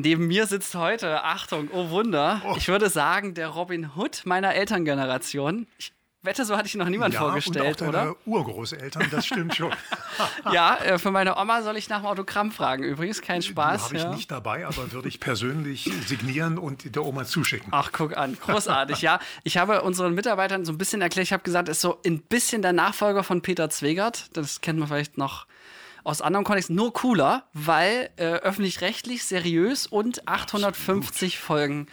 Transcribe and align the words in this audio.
Neben 0.00 0.28
mir 0.28 0.46
sitzt 0.46 0.76
heute, 0.76 1.24
Achtung, 1.24 1.70
oh 1.72 1.90
Wunder, 1.90 2.40
Oh. 2.46 2.54
ich 2.56 2.68
würde 2.68 2.88
sagen, 2.88 3.34
der 3.34 3.48
Robin 3.48 3.90
Hood 3.96 4.22
meiner 4.26 4.54
Elterngeneration. 4.54 5.66
Ich 5.76 5.92
wette, 6.22 6.44
so 6.44 6.56
hatte 6.56 6.68
ich 6.68 6.76
noch 6.76 6.88
niemand 6.88 7.14
ja, 7.14 7.20
vorgestellt, 7.20 7.82
und 7.82 7.88
auch 7.88 7.92
deine 7.92 8.10
oder? 8.10 8.16
Urgroßeltern, 8.24 9.08
das 9.10 9.26
stimmt 9.26 9.56
schon. 9.56 9.72
Ja, 10.52 10.76
äh, 10.76 10.98
für 10.98 11.10
meine 11.10 11.36
Oma 11.36 11.62
soll 11.62 11.76
ich 11.76 11.88
nach 11.88 12.00
dem 12.00 12.06
Autogramm 12.06 12.52
fragen. 12.52 12.84
Übrigens, 12.84 13.22
kein 13.22 13.42
Spaß. 13.42 13.84
Habe 13.86 13.96
ich 13.96 14.02
ja. 14.02 14.14
nicht 14.14 14.30
dabei, 14.30 14.66
aber 14.66 14.92
würde 14.92 15.08
ich 15.08 15.18
persönlich 15.18 15.90
signieren 16.06 16.58
und 16.58 16.94
der 16.94 17.04
Oma 17.04 17.24
zuschicken. 17.24 17.68
Ach, 17.72 17.90
guck 17.92 18.16
an, 18.16 18.36
großartig, 18.40 19.02
ja. 19.02 19.18
Ich 19.42 19.58
habe 19.58 19.82
unseren 19.82 20.14
Mitarbeitern 20.14 20.64
so 20.64 20.72
ein 20.72 20.78
bisschen 20.78 21.02
erklärt, 21.02 21.26
ich 21.26 21.32
habe 21.32 21.42
gesagt, 21.42 21.68
ist 21.68 21.80
so 21.80 22.00
ein 22.06 22.20
bisschen 22.20 22.62
der 22.62 22.72
Nachfolger 22.72 23.24
von 23.24 23.42
Peter 23.42 23.68
Zwegert. 23.68 24.36
Das 24.36 24.60
kennt 24.60 24.78
man 24.78 24.86
vielleicht 24.86 25.18
noch 25.18 25.46
aus 26.04 26.20
anderem 26.22 26.44
Kontext. 26.44 26.70
Nur 26.70 26.92
cooler, 26.92 27.48
weil 27.52 28.10
äh, 28.16 28.24
öffentlich-rechtlich, 28.24 29.24
seriös 29.24 29.86
und 29.86 30.26
850 30.28 31.38
Folgen 31.38 31.86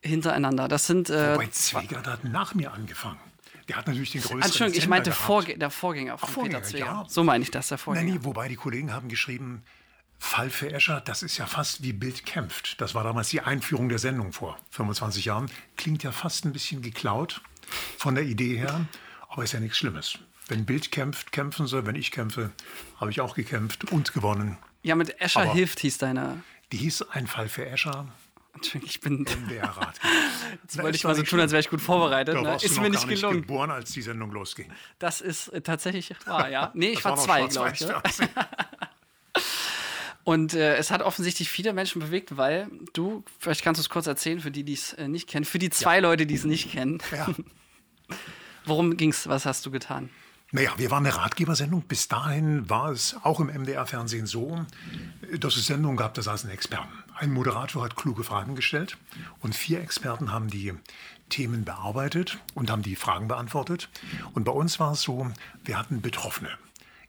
hintereinander. 0.00 0.68
Das 0.68 0.86
sind. 0.86 1.10
Äh, 1.10 1.34
Wobei 1.34 1.46
Zwegert 1.48 2.06
hat 2.06 2.24
nach 2.24 2.54
mir 2.54 2.72
angefangen. 2.72 3.20
Der 3.68 3.76
hat 3.76 3.86
natürlich 3.86 4.10
den 4.10 4.20
größeren 4.22 4.42
Entschuldigung, 4.42 4.78
ich 4.82 4.88
meinte. 4.88 5.12
Vorge 5.12 5.56
der 5.56 5.70
Vorgänger 5.70 6.18
von 6.18 6.28
Ach, 6.28 6.32
Vorgänger, 6.34 6.58
Peter 6.58 6.70
Zwegert. 6.70 6.88
ja. 6.88 7.04
So 7.08 7.22
meine 7.24 7.44
ich 7.44 7.50
das, 7.50 7.68
der 7.68 7.76
Nein, 7.76 7.84
Vorgänger. 7.84 8.12
nee, 8.14 8.18
wobei 8.22 8.48
die 8.48 8.56
Kollegen 8.56 8.92
haben 8.92 9.08
geschrieben, 9.08 9.62
Fall 10.18 10.50
für 10.50 10.72
Escher, 10.72 11.00
das 11.00 11.22
ist 11.22 11.36
ja 11.38 11.46
fast 11.46 11.82
wie 11.82 11.92
Bild 11.92 12.24
kämpft. 12.26 12.80
Das 12.80 12.94
war 12.94 13.02
damals 13.04 13.28
die 13.30 13.40
Einführung 13.40 13.88
der 13.88 13.98
Sendung 13.98 14.32
vor 14.32 14.56
25 14.70 15.24
Jahren. 15.24 15.50
Klingt 15.76 16.02
ja 16.04 16.12
fast 16.12 16.44
ein 16.44 16.52
bisschen 16.52 16.80
geklaut 16.82 17.40
von 17.98 18.14
der 18.14 18.24
Idee 18.24 18.56
her, 18.56 18.86
aber 19.28 19.42
ist 19.44 19.52
ja 19.52 19.60
nichts 19.60 19.78
Schlimmes. 19.78 20.18
Wenn 20.48 20.64
Bild 20.64 20.90
kämpft, 20.90 21.32
kämpfen 21.32 21.66
sie. 21.66 21.86
Wenn 21.86 21.94
ich 21.94 22.10
kämpfe, 22.10 22.50
habe 22.98 23.10
ich 23.10 23.20
auch 23.20 23.34
gekämpft 23.34 23.90
und 23.92 24.12
gewonnen. 24.12 24.58
Ja, 24.82 24.94
mit 24.94 25.20
Escher 25.20 25.42
Aber- 25.42 25.52
hilft 25.52 25.80
hieß 25.80 25.98
deine. 25.98 26.42
Die 26.72 26.78
hieß 26.78 27.02
Ein 27.10 27.26
Fall 27.26 27.48
für 27.48 27.66
Escher, 27.66 28.08
Entschuldigung, 28.54 28.88
ich 28.88 29.00
bin. 29.00 29.26
der 29.50 29.64
Rat. 29.64 29.98
Jetzt 30.62 30.82
wollte 30.82 30.96
ich 30.96 31.04
mal 31.04 31.14
so 31.14 31.22
tun, 31.22 31.40
als 31.40 31.52
wäre 31.52 31.60
ich 31.60 31.70
gut 31.70 31.80
vorbereitet. 31.80 32.40
Ne? 32.40 32.56
Ist 32.60 32.80
mir 32.80 32.90
nicht 32.90 33.08
gelungen. 33.08 33.42
geboren, 33.42 33.70
als 33.70 33.92
die 33.92 34.02
Sendung 34.02 34.30
losging. 34.32 34.70
Das 34.98 35.20
ist 35.20 35.48
äh, 35.48 35.60
tatsächlich 35.62 36.14
wahr, 36.26 36.48
ja. 36.50 36.70
Nee, 36.74 36.90
ich 36.90 37.04
war 37.04 37.16
noch 37.16 37.22
zwei, 37.24 37.46
glaube 37.46 37.72
ich. 37.74 37.86
Und 40.24 40.54
äh, 40.54 40.76
es 40.76 40.90
hat 40.90 41.02
offensichtlich 41.02 41.48
viele 41.50 41.72
Menschen 41.72 42.00
bewegt, 42.00 42.36
weil 42.36 42.68
du, 42.92 43.24
vielleicht 43.40 43.62
kannst 43.64 43.80
du 43.80 43.82
es 43.82 43.88
kurz 43.88 44.06
erzählen, 44.06 44.40
für 44.40 44.52
die, 44.52 44.62
die 44.62 44.74
es 44.74 44.92
äh, 44.92 45.08
nicht 45.08 45.28
kennen, 45.28 45.44
für 45.44 45.58
die 45.58 45.70
zwei 45.70 45.98
Leute, 45.98 46.26
die 46.26 46.34
es 46.34 46.44
nicht 46.44 46.70
kennen. 46.70 47.02
Ja. 47.10 47.28
Worum 48.64 48.96
ging's? 48.96 49.26
Was 49.28 49.46
hast 49.46 49.66
du 49.66 49.70
getan? 49.72 50.10
Naja, 50.54 50.74
wir 50.76 50.90
waren 50.90 51.06
eine 51.06 51.16
Ratgebersendung. 51.16 51.80
Bis 51.80 52.08
dahin 52.08 52.68
war 52.68 52.90
es 52.90 53.16
auch 53.22 53.40
im 53.40 53.46
MDR-Fernsehen 53.46 54.26
so, 54.26 54.66
dass 55.38 55.56
es 55.56 55.66
Sendungen 55.66 55.96
gab, 55.96 56.12
da 56.12 56.20
saßen 56.20 56.50
Experten. 56.50 56.92
Ein 57.16 57.32
Moderator 57.32 57.82
hat 57.82 57.96
kluge 57.96 58.22
Fragen 58.22 58.54
gestellt 58.54 58.98
und 59.40 59.54
vier 59.54 59.80
Experten 59.80 60.30
haben 60.30 60.48
die 60.48 60.74
Themen 61.30 61.64
bearbeitet 61.64 62.38
und 62.52 62.70
haben 62.70 62.82
die 62.82 62.96
Fragen 62.96 63.28
beantwortet. 63.28 63.88
Und 64.34 64.44
bei 64.44 64.52
uns 64.52 64.78
war 64.78 64.92
es 64.92 65.00
so, 65.00 65.26
wir 65.64 65.78
hatten 65.78 66.02
Betroffene. 66.02 66.50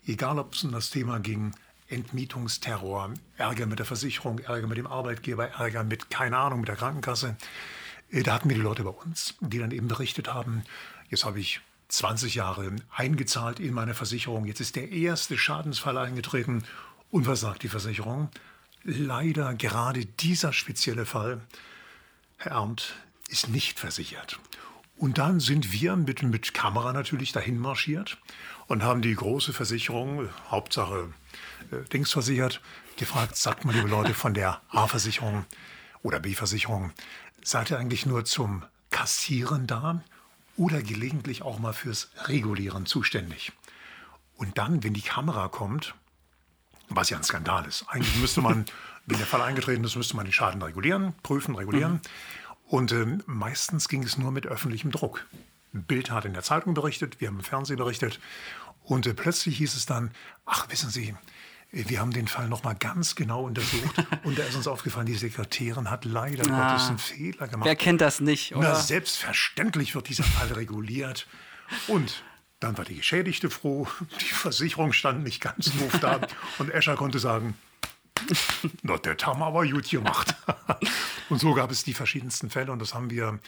Egal, 0.07 0.39
ob 0.39 0.53
es 0.53 0.63
um 0.63 0.71
das 0.71 0.89
Thema 0.89 1.19
ging, 1.19 1.53
Entmietungsterror, 1.89 3.13
Ärger 3.35 3.65
mit 3.65 3.77
der 3.77 3.85
Versicherung, 3.85 4.39
Ärger 4.39 4.67
mit 4.67 4.77
dem 4.77 4.87
Arbeitgeber, 4.87 5.49
Ärger 5.49 5.83
mit, 5.83 6.09
keine 6.09 6.37
Ahnung, 6.37 6.61
mit 6.61 6.69
der 6.69 6.77
Krankenkasse. 6.77 7.35
Äh, 8.09 8.23
Da 8.23 8.35
hatten 8.35 8.47
wir 8.49 8.55
die 8.55 8.63
Leute 8.63 8.85
bei 8.85 8.91
uns, 8.91 9.35
die 9.41 9.59
dann 9.59 9.71
eben 9.71 9.89
berichtet 9.89 10.33
haben, 10.33 10.63
jetzt 11.09 11.25
habe 11.25 11.41
ich 11.41 11.59
20 11.93 12.33
Jahre 12.33 12.75
eingezahlt 12.89 13.59
in 13.59 13.73
meine 13.73 13.93
Versicherung, 13.93 14.45
jetzt 14.45 14.61
ist 14.61 14.75
der 14.75 14.91
erste 14.91 15.37
Schadensfall 15.37 15.97
eingetreten 15.97 16.63
und 17.11 17.27
was 17.27 17.41
sagt 17.41 17.61
die 17.61 17.69
Versicherung? 17.69 18.29
Leider 18.83 19.53
gerade 19.53 20.05
dieser 20.05 20.53
spezielle 20.53 21.05
Fall, 21.05 21.41
Herr 22.37 22.53
Arndt, 22.53 22.95
ist 23.29 23.49
nicht 23.49 23.79
versichert. 23.79 24.39
Und 24.97 25.19
dann 25.19 25.39
sind 25.39 25.71
wir 25.71 25.95
mit, 25.95 26.23
mit 26.23 26.55
Kamera 26.55 26.93
natürlich 26.93 27.31
dahin 27.31 27.59
marschiert 27.59 28.17
und 28.65 28.81
haben 28.81 29.03
die 29.03 29.13
große 29.13 29.53
Versicherung, 29.53 30.29
Hauptsache 30.49 31.13
äh, 31.71 31.87
Dings 31.89 32.11
versichert, 32.11 32.59
gefragt, 32.97 33.35
sagt 33.35 33.65
mal, 33.65 33.75
liebe 33.75 33.87
Leute 33.87 34.15
von 34.15 34.33
der 34.33 34.61
A-Versicherung 34.69 35.45
oder 36.01 36.19
B-Versicherung, 36.19 36.91
seid 37.43 37.69
ihr 37.69 37.77
eigentlich 37.77 38.07
nur 38.07 38.25
zum 38.25 38.63
Kassieren 38.89 39.67
da 39.67 40.03
oder 40.57 40.81
gelegentlich 40.81 41.41
auch 41.41 41.59
mal 41.59 41.73
fürs 41.73 42.09
Regulieren 42.25 42.85
zuständig? 42.85 43.51
Und 44.35 44.57
dann, 44.57 44.83
wenn 44.83 44.93
die 44.93 45.01
Kamera 45.01 45.47
kommt, 45.47 45.95
was 46.89 47.09
ja 47.09 47.17
ein 47.17 47.23
Skandal 47.23 47.65
ist. 47.65 47.85
Eigentlich 47.87 48.15
müsste 48.17 48.41
man, 48.41 48.65
wenn 49.05 49.17
der 49.17 49.27
Fall 49.27 49.41
eingetreten 49.41 49.83
ist, 49.83 49.95
müsste 49.95 50.15
man 50.15 50.25
den 50.25 50.33
Schaden 50.33 50.61
regulieren, 50.61 51.13
prüfen, 51.23 51.55
regulieren. 51.55 52.01
Und 52.67 52.91
ähm, 52.91 53.23
meistens 53.25 53.87
ging 53.87 54.03
es 54.03 54.17
nur 54.17 54.31
mit 54.31 54.47
öffentlichem 54.47 54.91
Druck. 54.91 55.25
Ein 55.73 55.83
Bild 55.83 56.11
hat 56.11 56.25
in 56.25 56.33
der 56.33 56.43
Zeitung 56.43 56.73
berichtet, 56.73 57.19
wir 57.19 57.27
haben 57.27 57.37
im 57.37 57.43
Fernsehen 57.43 57.77
berichtet. 57.77 58.19
Und 58.83 59.07
äh, 59.07 59.13
plötzlich 59.13 59.57
hieß 59.57 59.75
es 59.75 59.85
dann, 59.85 60.11
ach, 60.45 60.69
wissen 60.69 60.89
Sie, 60.89 61.09
äh, 61.09 61.15
wir 61.73 61.99
haben 61.99 62.11
den 62.11 62.27
Fall 62.27 62.47
noch 62.47 62.63
mal 62.63 62.75
ganz 62.75 63.15
genau 63.15 63.45
untersucht. 63.45 63.95
und 64.23 64.37
da 64.37 64.43
ist 64.43 64.55
uns 64.55 64.67
aufgefallen, 64.67 65.07
die 65.07 65.15
Sekretärin 65.15 65.89
hat 65.89 66.05
leider 66.05 66.43
Gottes 66.43 66.87
einen 66.87 66.99
Fehler 66.99 67.47
gemacht. 67.47 67.65
Wer 67.65 67.75
kennt 67.75 67.99
das 67.99 68.19
nicht, 68.19 68.55
oder? 68.55 68.69
Na, 68.69 68.75
selbstverständlich 68.75 69.95
wird 69.95 70.07
dieser 70.07 70.23
Fall 70.23 70.51
reguliert. 70.53 71.27
Und 71.87 72.23
dann 72.59 72.77
war 72.77 72.85
die 72.85 72.95
Geschädigte 72.95 73.49
froh, 73.49 73.87
die 74.21 74.25
Versicherung 74.25 74.93
stand 74.93 75.23
nicht 75.23 75.41
ganz 75.41 75.71
doof 75.77 75.99
da. 75.99 76.21
Und 76.59 76.69
Escher 76.69 76.95
konnte 76.95 77.17
sagen, 77.19 77.57
na, 78.83 78.97
das 78.97 79.25
haben 79.25 79.39
wir 79.39 79.47
aber 79.47 79.67
gut 79.67 79.89
gemacht. 79.89 80.35
Und 81.29 81.39
so 81.39 81.53
gab 81.53 81.71
es 81.71 81.83
die 81.83 81.93
verschiedensten 81.93 82.49
Fälle 82.49 82.71
und 82.71 82.79
das 82.79 82.93
haben 82.93 83.09
wir, 83.09 83.39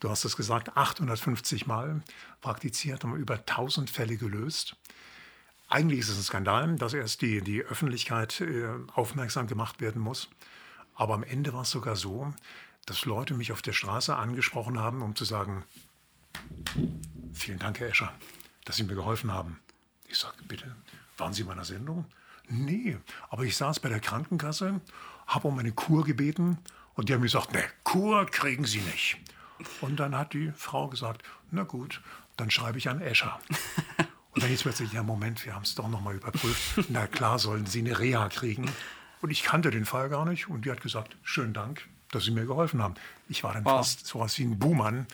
du 0.00 0.10
hast 0.10 0.24
es 0.24 0.36
gesagt, 0.36 0.76
850 0.76 1.66
Mal 1.66 2.02
praktiziert, 2.40 3.04
haben 3.04 3.14
über 3.14 3.34
1000 3.34 3.90
Fälle 3.90 4.16
gelöst. 4.16 4.74
Eigentlich 5.68 6.00
ist 6.00 6.08
es 6.10 6.18
ein 6.18 6.22
Skandal, 6.22 6.76
dass 6.76 6.94
erst 6.94 7.22
die, 7.22 7.40
die 7.40 7.62
Öffentlichkeit 7.62 8.40
äh, 8.40 8.68
aufmerksam 8.94 9.46
gemacht 9.48 9.80
werden 9.80 10.00
muss. 10.00 10.28
Aber 10.94 11.14
am 11.14 11.24
Ende 11.24 11.52
war 11.52 11.62
es 11.62 11.70
sogar 11.70 11.96
so, 11.96 12.32
dass 12.86 13.04
Leute 13.04 13.34
mich 13.34 13.52
auf 13.52 13.62
der 13.62 13.72
Straße 13.72 14.14
angesprochen 14.14 14.78
haben, 14.78 15.02
um 15.02 15.16
zu 15.16 15.24
sagen, 15.24 15.64
vielen 17.32 17.58
Dank, 17.58 17.80
Herr 17.80 17.88
Escher, 17.88 18.12
dass 18.64 18.76
Sie 18.76 18.84
mir 18.84 18.94
geholfen 18.94 19.32
haben. 19.32 19.58
Ich 20.08 20.18
sage, 20.18 20.36
bitte, 20.46 20.76
waren 21.18 21.32
Sie 21.32 21.42
in 21.42 21.48
meiner 21.48 21.64
Sendung? 21.64 22.06
Nee, 22.48 22.96
aber 23.28 23.42
ich 23.42 23.56
saß 23.56 23.80
bei 23.80 23.88
der 23.88 24.00
Krankenkasse, 24.00 24.80
habe 25.26 25.48
um 25.48 25.58
eine 25.58 25.72
Kur 25.72 26.04
gebeten 26.04 26.58
und 26.94 27.08
die 27.08 27.14
haben 27.14 27.22
gesagt, 27.22 27.52
ne, 27.52 27.64
Kur 27.82 28.24
kriegen 28.26 28.64
Sie 28.64 28.80
nicht. 28.80 29.18
Und 29.80 29.96
dann 29.96 30.16
hat 30.16 30.32
die 30.32 30.52
Frau 30.52 30.86
gesagt, 30.88 31.22
na 31.50 31.64
gut, 31.64 32.00
dann 32.36 32.50
schreibe 32.50 32.78
ich 32.78 32.88
an 32.88 33.00
Escher. 33.00 33.40
Und 34.36 34.42
dann 34.42 34.50
hieß 34.50 34.62
plötzlich, 34.62 34.92
ja 34.92 35.02
Moment, 35.02 35.44
wir 35.44 35.54
haben 35.54 35.62
es 35.62 35.74
doch 35.74 35.88
nochmal 35.88 36.14
überprüft. 36.14 36.84
Na 36.90 37.06
klar, 37.06 37.38
sollen 37.38 37.66
Sie 37.66 37.80
eine 37.80 37.98
Reha 37.98 38.28
kriegen. 38.28 38.70
Und 39.22 39.30
ich 39.30 39.42
kannte 39.42 39.70
den 39.70 39.84
Fall 39.86 40.08
gar 40.10 40.24
nicht. 40.26 40.48
Und 40.48 40.64
die 40.66 40.70
hat 40.70 40.80
gesagt, 40.82 41.16
schönen 41.22 41.54
Dank, 41.54 41.88
dass 42.12 42.24
Sie 42.24 42.30
mir 42.30 42.44
geholfen 42.46 42.82
haben. 42.82 42.94
Ich 43.28 43.42
war 43.42 43.54
dann 43.54 43.64
Wow. 43.64 43.78
fast 43.78 44.06
sowas 44.06 44.38
wie 44.38 44.44
ein 44.44 44.58
Buhmann 44.58 45.06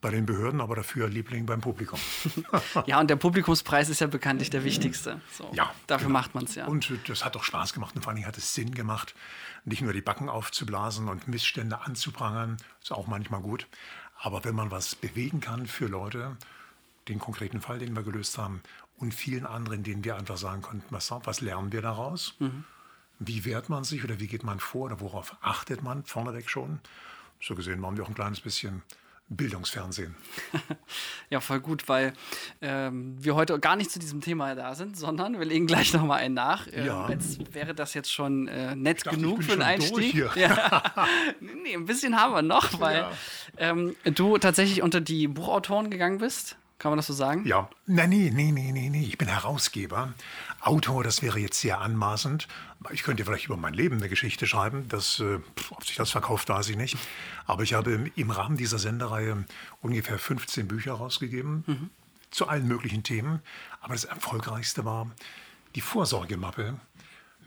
bei 0.00 0.10
den 0.12 0.26
Behörden, 0.26 0.60
aber 0.60 0.76
dafür 0.76 1.08
Liebling 1.08 1.44
beim 1.44 1.60
Publikum. 1.60 1.98
Ja, 2.86 3.00
und 3.00 3.10
der 3.10 3.16
Publikumspreis 3.16 3.88
ist 3.88 4.00
ja 4.00 4.06
bekanntlich 4.06 4.48
der 4.48 4.62
wichtigste. 4.62 5.20
So, 5.36 5.50
Ja, 5.52 5.74
Dafür 5.88 6.06
genau. 6.06 6.20
macht 6.20 6.36
man 6.36 6.44
es 6.44 6.54
ja. 6.54 6.66
Und 6.66 6.92
das 7.08 7.24
hat 7.24 7.36
auch 7.36 7.42
Spaß 7.42 7.72
gemacht 7.72 7.96
und 7.96 8.02
vor 8.02 8.10
allen 8.10 8.16
Dingen 8.16 8.28
hat 8.28 8.38
es 8.38 8.54
Sinn 8.54 8.72
gemacht, 8.76 9.16
nicht 9.64 9.82
nur 9.82 9.92
die 9.92 10.00
Backen 10.00 10.28
aufzublasen 10.28 11.08
und 11.08 11.26
Missstände 11.26 11.80
anzuprangern, 11.80 12.58
ist 12.80 12.92
auch 12.92 13.08
manchmal 13.08 13.40
gut. 13.40 13.66
Aber 14.20 14.44
wenn 14.44 14.54
man 14.54 14.70
was 14.70 14.94
bewegen 14.94 15.40
kann 15.40 15.66
für 15.66 15.86
Leute, 15.86 16.36
den 17.08 17.18
konkreten 17.18 17.60
Fall, 17.60 17.78
den 17.78 17.94
wir 17.94 18.02
gelöst 18.02 18.38
haben, 18.38 18.62
und 18.96 19.14
vielen 19.14 19.46
anderen, 19.46 19.82
denen 19.84 20.02
wir 20.04 20.16
einfach 20.16 20.36
sagen 20.36 20.60
konnten, 20.62 20.86
was, 20.90 21.10
was 21.10 21.40
lernen 21.40 21.70
wir 21.72 21.82
daraus? 21.82 22.34
Wie 23.20 23.44
wehrt 23.44 23.68
man 23.68 23.84
sich 23.84 24.02
oder 24.04 24.18
wie 24.18 24.26
geht 24.26 24.42
man 24.42 24.58
vor 24.58 24.86
oder 24.86 25.00
worauf 25.00 25.36
achtet 25.40 25.82
man 25.84 26.04
vorneweg 26.04 26.50
schon? 26.50 26.80
So 27.40 27.54
gesehen 27.54 27.80
waren 27.82 27.96
wir 27.96 28.02
auch 28.04 28.08
ein 28.08 28.14
kleines 28.16 28.40
bisschen 28.40 28.82
Bildungsfernsehen. 29.28 30.14
Ja, 31.30 31.40
voll 31.40 31.60
gut, 31.60 31.88
weil 31.90 32.14
ähm, 32.62 33.22
wir 33.22 33.34
heute 33.34 33.60
gar 33.60 33.76
nicht 33.76 33.90
zu 33.90 33.98
diesem 33.98 34.22
Thema 34.22 34.54
da 34.54 34.74
sind, 34.74 34.96
sondern 34.96 35.38
wir 35.38 35.44
legen 35.44 35.66
gleich 35.66 35.92
nochmal 35.92 36.20
einen 36.20 36.32
nach. 36.34 36.66
Ähm, 36.72 36.86
Ja. 36.86 37.10
Jetzt 37.10 37.54
wäre 37.54 37.74
das 37.74 37.92
jetzt 37.92 38.10
schon 38.10 38.48
äh, 38.48 38.74
nett 38.74 39.04
dachte, 39.04 39.18
genug 39.18 39.44
für 39.44 39.52
einen 39.62 39.78
durch 39.80 39.92
Einstieg. 39.92 40.36
Ja. 40.36 40.82
nee, 41.40 41.74
ein 41.74 41.84
bisschen 41.84 42.18
haben 42.18 42.32
wir 42.32 42.40
noch, 42.42 42.80
weil 42.80 42.96
Ja. 43.00 43.12
ähm, 43.58 43.94
du 44.04 44.38
tatsächlich 44.38 44.80
unter 44.82 45.02
die 45.02 45.28
Buchautoren 45.28 45.90
gegangen 45.90 46.16
bist. 46.18 46.56
Kann 46.78 46.92
man 46.92 46.96
das 46.96 47.08
so 47.08 47.12
sagen? 47.12 47.44
Ja, 47.44 47.68
nein, 47.86 48.10
nee, 48.10 48.30
nee, 48.32 48.52
nee, 48.52 48.70
nee, 48.70 48.88
nee. 48.88 49.02
Ich 49.02 49.18
bin 49.18 49.26
Herausgeber. 49.26 50.14
Autor, 50.60 51.02
das 51.02 51.22
wäre 51.22 51.40
jetzt 51.40 51.60
sehr 51.60 51.80
anmaßend. 51.80 52.46
Ich 52.90 53.02
könnte 53.02 53.24
vielleicht 53.24 53.46
über 53.46 53.56
mein 53.56 53.74
Leben 53.74 53.96
eine 53.96 54.08
Geschichte 54.08 54.46
schreiben. 54.46 54.86
Das, 54.88 55.18
äh, 55.18 55.40
ob 55.70 55.84
sich 55.84 55.96
das 55.96 56.12
verkauft, 56.12 56.48
weiß 56.48 56.68
ich 56.68 56.76
nicht. 56.76 56.96
Aber 57.46 57.64
ich 57.64 57.74
habe 57.74 58.10
im 58.14 58.30
Rahmen 58.30 58.56
dieser 58.56 58.78
Sendereihe 58.78 59.44
ungefähr 59.82 60.18
15 60.20 60.68
Bücher 60.68 60.92
rausgegeben 60.92 61.90
zu 62.30 62.46
allen 62.48 62.68
möglichen 62.68 63.02
Themen. 63.02 63.40
Aber 63.80 63.94
das 63.94 64.04
erfolgreichste 64.04 64.84
war 64.84 65.10
die 65.74 65.80
Vorsorgemappe 65.80 66.74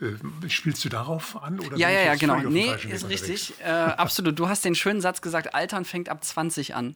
Äh, 0.01 0.49
spielst 0.49 0.83
du 0.83 0.89
darauf 0.89 1.41
an? 1.41 1.59
Oder 1.59 1.77
ja, 1.77 1.89
ja, 1.89 2.01
ja, 2.01 2.15
genau. 2.15 2.37
Nee, 2.37 2.73
ist 2.89 3.07
richtig. 3.07 3.53
Äh, 3.61 3.69
absolut. 3.69 4.39
Du 4.39 4.49
hast 4.49 4.65
den 4.65 4.73
schönen 4.73 4.99
Satz 4.99 5.21
gesagt, 5.21 5.53
Altern 5.53 5.85
fängt 5.85 6.09
ab 6.09 6.23
20 6.23 6.73
an. 6.73 6.95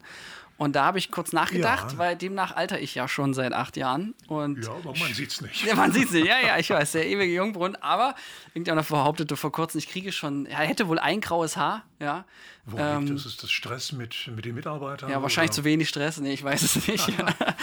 Und 0.57 0.75
da 0.77 0.85
habe 0.85 0.97
ich 0.97 1.11
kurz 1.11 1.33
nachgedacht, 1.33 1.93
ja. 1.93 1.97
weil 1.97 2.15
demnach 2.15 2.55
alter 2.55 2.79
ich 2.79 2.95
ja 2.95 3.09
schon 3.09 3.33
seit 3.33 3.51
acht 3.51 3.75
Jahren. 3.75 4.13
Und 4.27 4.63
ja, 4.63 4.71
aber 4.71 4.97
man 4.97 5.13
sieht 5.13 5.31
es 5.31 5.41
nicht. 5.41 5.65
Ja, 5.65 5.75
man 5.75 5.91
sieht 5.91 6.05
es 6.05 6.11
nicht. 6.11 6.27
Ja, 6.27 6.39
ja, 6.39 6.57
ich 6.57 6.69
weiß, 6.71 6.93
der 6.93 7.05
ewige 7.05 7.33
Jungbrunnen. 7.33 7.75
Aber 7.81 8.15
irgendjemand 8.53 8.87
behauptete 8.87 9.35
vor 9.35 9.51
kurzem, 9.51 9.79
ich 9.79 9.89
kriege 9.89 10.13
schon, 10.13 10.45
er 10.45 10.59
hätte 10.59 10.87
wohl 10.87 10.97
ein 10.97 11.19
graues 11.19 11.57
Haar. 11.57 11.83
Ja. 11.99 12.23
Wo 12.65 12.77
ähm, 12.77 13.05
liegt 13.05 13.17
das? 13.17 13.25
Ist 13.25 13.43
das 13.43 13.51
Stress 13.51 13.91
mit, 13.91 14.31
mit 14.33 14.45
den 14.45 14.55
Mitarbeitern? 14.55 15.09
Ja, 15.09 15.21
wahrscheinlich 15.21 15.51
oder? 15.51 15.55
zu 15.57 15.63
wenig 15.65 15.89
Stress. 15.89 16.21
Nee, 16.21 16.33
ich 16.33 16.43
weiß 16.43 16.61
es 16.61 16.87
nicht. 16.87 17.11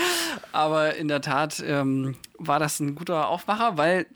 aber 0.52 0.94
in 0.96 1.08
der 1.08 1.22
Tat 1.22 1.62
ähm, 1.64 2.16
war 2.38 2.58
das 2.58 2.78
ein 2.78 2.94
guter 2.94 3.28
Aufmacher, 3.28 3.78
weil 3.78 4.06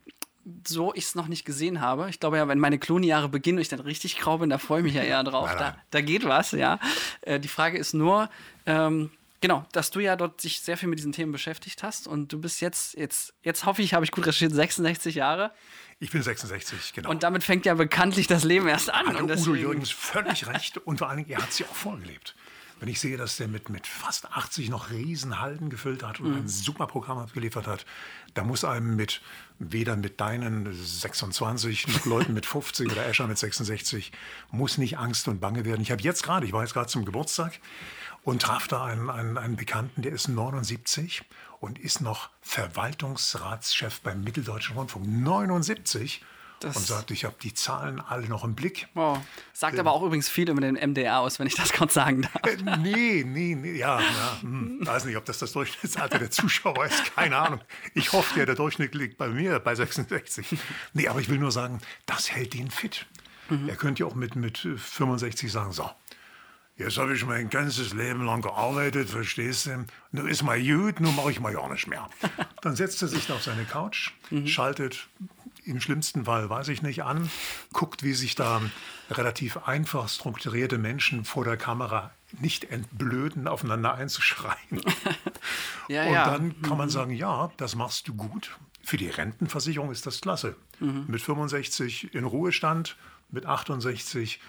so 0.67 0.95
ich 0.95 1.05
es 1.05 1.15
noch 1.15 1.29
nicht 1.29 1.45
gesehen 1.45 1.81
habe. 1.81 2.09
Ich 2.09 2.21
glaube 2.21 2.37
ja, 2.37 2.47
wenn 2.49 2.59
meine 2.59 2.79
Klonjahre 2.79 3.29
beginnen 3.29 3.59
und 3.59 3.63
ich 3.63 3.69
dann 3.69 3.81
richtig 3.81 4.19
grau 4.19 4.39
bin, 4.39 4.51
da 4.51 4.59
freue 4.59 4.81
ich 4.81 4.85
mich 4.85 4.95
ja 4.95 5.03
eher 5.03 5.25
drauf. 5.25 5.51
Da, 5.57 5.77
da 5.91 6.01
geht 6.01 6.25
was, 6.25 6.53
ja. 6.53 6.79
Äh, 7.23 7.41
die 7.41 7.49
Frage 7.49 7.79
ist 7.79 7.95
nur, 7.95 8.31
ähm, 8.65 9.11
genau, 9.41 9.65
dass 9.73 9.91
du 9.91 10.01
ja 10.01 10.17
dort 10.17 10.41
sich 10.41 10.61
sehr 10.61 10.77
viel 10.77 10.89
mit 10.89 10.99
diesen 10.99 11.13
Themen 11.13 11.33
beschäftigt 11.33 11.83
hast 11.83 12.07
und 12.07 12.33
du 12.33 12.41
bist 12.41 12.61
jetzt, 12.61 12.97
jetzt, 12.97 13.35
jetzt 13.43 13.67
hoffe 13.67 13.83
ich, 13.83 13.95
habe 13.95 14.05
ich 14.05 14.13
gut 14.13 14.25
recherchiert, 14.25 14.53
66 14.53 15.17
Jahre. 15.17 15.53
Ich 15.99 16.11
bin 16.11 16.23
66, 16.23 16.93
genau. 16.93 17.11
Und 17.11 17.23
damit 17.23 17.43
fängt 17.43 17.65
ja 17.65 17.75
bekanntlich 17.75 18.27
das 18.27 18.45
Leben 18.45 18.69
erst 18.69 18.93
an. 18.93 19.07
Hat 19.07 19.41
Udo 19.41 19.55
Jürgens 19.55 19.91
völlig 19.91 20.47
recht 20.47 20.79
und 20.79 20.99
vor 20.99 21.09
allen 21.09 21.19
Dingen, 21.19 21.31
er 21.31 21.43
hat 21.43 21.53
sie 21.53 21.65
auch 21.65 21.75
vorgelebt. 21.75 22.37
Wenn 22.79 22.89
ich 22.89 23.01
sehe, 23.01 23.17
dass 23.17 23.39
der 23.39 23.49
mit, 23.49 23.71
mit 23.71 23.87
fast 23.87 24.31
80 24.33 24.69
noch 24.69 24.91
Riesenhalden 24.91 25.71
gefüllt 25.71 26.03
hat 26.03 26.21
und 26.21 26.31
mhm. 26.31 26.37
ein 26.39 26.49
super 26.49 26.87
Programm 26.87 27.19
abgeliefert 27.19 27.67
hat, 27.67 27.87
da 28.35 28.45
muss 28.45 28.65
einem 28.65 28.97
mit, 28.97 29.23
weder 29.59 29.97
mit 29.97 30.21
deinen 30.21 30.73
26 30.73 31.89
noch 31.89 32.05
Leuten 32.05 32.35
mit 32.35 32.45
50 32.45 32.93
oder 32.93 33.07
Escher 33.07 33.27
mit 33.27 33.39
66, 33.39 34.13
muss 34.51 34.77
nicht 34.77 34.99
Angst 34.99 35.27
und 35.29 35.41
Bange 35.41 35.65
werden. 35.65 35.81
Ich 35.81 35.91
habe 35.91 36.03
jetzt 36.03 36.23
gerade, 36.23 36.45
ich 36.45 36.53
war 36.53 36.63
jetzt 36.63 36.75
gerade 36.75 36.89
zum 36.89 37.07
Geburtstag 37.07 37.59
und 38.25 38.43
traf 38.43 38.69
da 38.69 38.85
einen, 38.85 39.09
einen, 39.09 39.39
einen 39.39 39.57
Bekannten, 39.57 40.03
der 40.03 40.13
ist 40.13 40.29
79 40.29 41.23
und 41.61 41.79
ist 41.79 42.01
noch 42.03 42.29
Verwaltungsratschef 42.43 44.01
beim 44.01 44.23
Mitteldeutschen 44.23 44.77
Rundfunk. 44.77 45.07
79 45.07 46.23
das 46.61 46.77
und 46.77 46.87
sagt, 46.87 47.11
ich 47.11 47.25
habe 47.25 47.35
die 47.43 47.55
Zahlen 47.55 48.01
alle 48.01 48.29
noch 48.29 48.45
im 48.45 48.55
Blick. 48.55 48.89
Wow. 48.95 49.19
Sagt 49.53 49.75
ähm, 49.75 49.81
aber 49.81 49.93
auch 49.93 50.03
übrigens 50.03 50.29
viel 50.29 50.49
über 50.49 50.61
den 50.61 50.75
MDR 50.75 51.21
aus, 51.21 51.39
wenn 51.39 51.47
ich 51.47 51.55
das 51.55 51.73
kurz 51.73 51.95
sagen 51.95 52.23
darf. 52.23 52.45
Äh, 52.47 52.57
nee, 52.79 53.25
nee, 53.27 53.55
nee, 53.55 53.79
ja, 53.79 54.01
ja 54.01 54.39
hm, 54.41 54.79
weiß 54.81 55.05
nicht, 55.05 55.17
ob 55.17 55.25
das 55.25 55.39
das 55.39 55.53
Durchschnittsalter 55.53 56.19
der 56.19 56.31
Zuschauer 56.31 56.87
ist, 56.87 57.15
keine 57.15 57.37
Ahnung. 57.37 57.61
Ich 57.95 58.13
hoffe, 58.13 58.39
ja, 58.39 58.47
der 58.47 58.55
Durchschnitt 58.55 58.95
liegt 58.95 59.19
bei 59.19 59.29
mir 59.29 59.59
bei 59.61 59.75
66. 59.75 60.57
Nee, 60.95 61.09
aber 61.09 61.21
ich 61.21 61.29
will 61.29 61.39
nur 61.39 61.53
sagen, 61.53 61.81
das 62.07 62.31
hält 62.31 62.55
ihn 62.55 62.71
fit. 62.71 63.07
Mhm. 63.49 63.69
Er 63.69 63.77
könnte 63.77 64.03
ja 64.03 64.07
auch 64.07 64.15
mit, 64.15 64.37
mit 64.37 64.59
65 64.59 65.53
sagen, 65.53 65.73
so, 65.73 65.91
Jetzt 66.79 66.99
habe 66.99 67.15
ich 67.15 67.25
mein 67.25 67.49
ganzes 67.49 67.95
Leben 67.95 68.27
lang 68.27 68.43
gearbeitet, 68.43 69.09
verstehst 69.09 69.65
du? 69.65 69.87
Nun 70.13 70.29
ist 70.29 70.43
mal 70.43 70.63
gut, 70.63 71.01
nun 71.01 71.17
mache 71.17 71.31
ich 71.31 71.41
mal 71.41 71.55
gar 71.55 71.71
nicht 71.73 71.87
mehr. 71.87 72.07
Dann 72.61 72.77
setzt 72.77 73.01
er 73.01 73.09
sich 73.09 73.33
auf 73.33 73.43
seine 73.43 73.65
Couch, 73.65 74.11
mhm. 74.29 74.47
schaltet 74.47 75.09
im 75.67 75.81
schlimmsten 75.81 76.25
Fall, 76.25 76.49
weiß 76.49 76.69
ich 76.69 76.83
nicht, 76.83 77.03
an, 77.03 77.31
guckt, 77.73 78.03
wie 78.03 78.15
sich 78.15 78.35
da 78.35 78.61
relativ 79.11 79.57
einfach 79.67 80.09
strukturierte 80.09 80.79
Menschen 80.79 81.25
vor 81.25 81.45
der 81.45 81.57
Kamera 81.57 82.11
nicht 82.41 82.65
entblöden, 82.65 83.49
aufeinander 83.49 83.95
einzuschreien. 83.95 84.57
ja, 85.89 86.07
und 86.07 86.13
ja. 86.13 86.31
dann 86.31 86.63
kann 86.63 86.79
man 86.79 86.87
mhm. 86.87 86.93
sagen, 86.93 87.11
ja, 87.13 87.51
das 87.57 87.75
machst 87.75 88.09
du 88.09 88.15
gut. 88.15 88.57
Für 88.83 88.97
die 88.97 89.09
Rentenversicherung 89.09 89.91
ist 89.91 90.07
das 90.07 90.21
klasse. 90.21 90.57
Mhm. 90.81 91.05
Mit 91.09 91.21
65 91.21 92.15
in 92.15 92.25
Ruhestand, 92.25 92.97
mit 93.31 93.47
68 93.47 94.41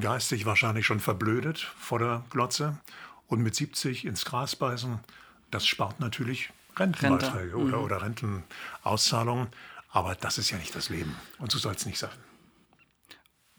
geistig 0.00 0.46
wahrscheinlich 0.46 0.86
schon 0.86 1.00
verblödet 1.00 1.58
vor 1.78 1.98
der 1.98 2.24
Glotze 2.30 2.78
und 3.26 3.42
mit 3.42 3.54
70 3.54 4.04
ins 4.04 4.24
Gras 4.24 4.56
beißen, 4.56 5.00
das 5.50 5.66
spart 5.66 6.00
natürlich 6.00 6.50
Rentenbeiträge 6.76 7.54
Rente. 7.54 7.56
oder, 7.56 7.78
mhm. 7.78 7.84
oder 7.84 8.02
Rentenauszahlungen. 8.02 9.48
Aber 9.94 10.16
das 10.16 10.38
ist 10.38 10.50
ja 10.50 10.58
nicht 10.58 10.74
das 10.74 10.88
Leben. 10.88 11.16
Und 11.38 11.52
so 11.52 11.58
soll 11.58 11.72
es 11.74 11.86
nicht 11.86 11.98
sein. 11.98 12.10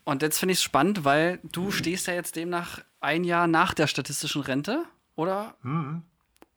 Und 0.04 0.22
jetzt 0.22 0.38
finde 0.38 0.52
ich 0.52 0.60
es 0.60 0.64
spannend, 0.64 1.06
weil 1.06 1.40
du 1.44 1.72
stehst 1.72 2.08
ja 2.08 2.14
jetzt 2.14 2.36
demnach 2.36 2.82
ein 3.00 3.24
Jahr 3.24 3.48
nach 3.48 3.74
der 3.74 3.88
statistischen 3.88 4.42
Rente, 4.42 4.84
oder? 5.16 5.56
Mhm. 5.62 6.04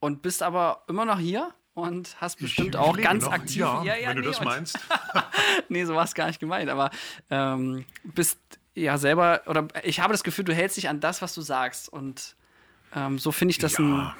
Und 0.01 0.21
bist 0.21 0.43
aber 0.43 0.83
immer 0.89 1.05
noch 1.05 1.21
hier 1.21 1.55
und 1.75 2.17
hast 2.21 2.41
bestimmt 2.41 2.75
ich, 2.75 2.77
auch 2.77 2.97
ganz 2.97 3.25
noch. 3.25 3.33
aktiv. 3.33 3.59
Ja, 3.59 3.85
ja, 3.85 3.97
ja 3.97 4.09
wenn 4.09 4.17
nee, 4.17 4.23
du 4.23 4.29
das 4.29 4.41
meinst. 4.41 4.77
nee, 5.69 5.85
so 5.85 5.95
war 5.95 6.05
es 6.05 6.15
gar 6.15 6.27
nicht 6.27 6.41
gemeint, 6.41 6.69
aber 6.69 6.91
ähm, 7.31 7.85
bist 8.03 8.41
ja 8.75 8.99
selber, 8.99 9.43
oder 9.47 9.69
ich 9.85 10.01
habe 10.01 10.13
das 10.13 10.25
Gefühl, 10.25 10.45
du 10.45 10.55
hältst 10.55 10.77
dich 10.77 10.89
an 10.89 10.99
das, 10.99 11.23
was 11.23 11.35
du 11.35 11.41
sagst. 11.41 11.89
Und 11.89 12.35
ähm, 12.97 13.21
so 13.21 13.31
finde 13.31 13.53
ich 13.53 13.59
das 13.59 13.79
ja. 13.79 13.85
ein 13.85 14.13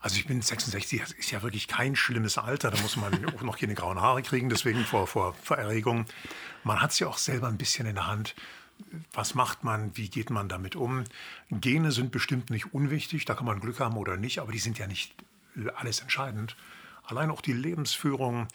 also 0.00 0.16
ich 0.16 0.26
bin 0.26 0.42
66, 0.42 1.00
das 1.00 1.12
ist 1.12 1.30
ja 1.30 1.42
wirklich 1.42 1.68
kein 1.68 1.96
schlimmes 1.96 2.38
Alter. 2.38 2.70
Da 2.70 2.80
muss 2.80 2.96
man 2.96 3.24
auch 3.26 3.42
noch 3.42 3.58
keine 3.58 3.74
grauen 3.74 4.00
Haare 4.00 4.22
kriegen, 4.22 4.48
deswegen 4.48 4.84
vor, 4.84 5.06
vor, 5.06 5.34
vor 5.34 5.56
Erregung. 5.56 6.06
Man 6.64 6.80
hat 6.80 6.90
es 6.90 6.98
ja 6.98 7.06
auch 7.06 7.18
selber 7.18 7.48
ein 7.48 7.58
bisschen 7.58 7.86
in 7.86 7.94
der 7.94 8.06
Hand. 8.06 8.34
Was 9.12 9.34
macht 9.34 9.64
man? 9.64 9.96
Wie 9.96 10.08
geht 10.08 10.30
man 10.30 10.48
damit 10.48 10.74
um? 10.74 11.04
Gene 11.50 11.92
sind 11.92 12.10
bestimmt 12.10 12.50
nicht 12.50 12.74
unwichtig, 12.74 13.24
da 13.24 13.34
kann 13.34 13.46
man 13.46 13.60
Glück 13.60 13.80
haben 13.80 13.96
oder 13.96 14.16
nicht, 14.16 14.40
aber 14.40 14.52
die 14.52 14.58
sind 14.58 14.78
ja 14.78 14.86
nicht 14.86 15.14
alles 15.76 16.00
entscheidend. 16.00 16.56
Allein 17.04 17.30
auch 17.30 17.40
die 17.40 17.52
Lebensführung, 17.52 18.48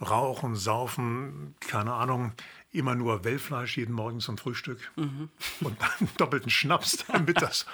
Rauchen, 0.00 0.56
Saufen, 0.56 1.54
keine 1.60 1.92
Ahnung, 1.92 2.32
immer 2.74 2.94
nur 2.94 3.24
Wellfleisch 3.24 3.76
jeden 3.76 3.94
Morgen 3.94 4.20
zum 4.20 4.36
Frühstück 4.36 4.78
mhm. 4.96 5.30
und 5.60 5.80
dann 5.80 6.08
doppelten 6.16 6.50
Schnaps, 6.50 7.04
damit 7.12 7.40
das 7.40 7.66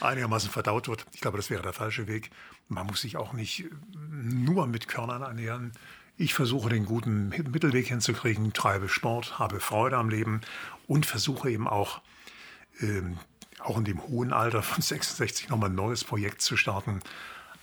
einigermaßen 0.00 0.50
verdaut 0.50 0.88
wird. 0.88 1.06
Ich 1.12 1.20
glaube, 1.20 1.36
das 1.36 1.50
wäre 1.50 1.62
der 1.62 1.72
falsche 1.72 2.06
Weg. 2.06 2.30
Man 2.68 2.86
muss 2.86 3.02
sich 3.02 3.16
auch 3.16 3.32
nicht 3.32 3.64
nur 4.10 4.66
mit 4.66 4.88
Körnern 4.88 5.22
ernähren. 5.22 5.72
Ich 6.16 6.34
versuche 6.34 6.68
den 6.68 6.84
guten 6.84 7.30
Mittelweg 7.30 7.86
hinzukriegen, 7.86 8.52
treibe 8.52 8.88
Sport, 8.88 9.38
habe 9.38 9.60
Freude 9.60 9.96
am 9.96 10.10
Leben 10.10 10.42
und 10.86 11.06
versuche 11.06 11.50
eben 11.50 11.66
auch, 11.66 12.02
ähm, 12.80 13.18
auch 13.60 13.78
in 13.78 13.84
dem 13.84 14.02
hohen 14.02 14.32
Alter 14.32 14.62
von 14.62 14.82
66 14.82 15.48
nochmal 15.48 15.70
ein 15.70 15.76
neues 15.76 16.04
Projekt 16.04 16.42
zu 16.42 16.56
starten. 16.56 17.00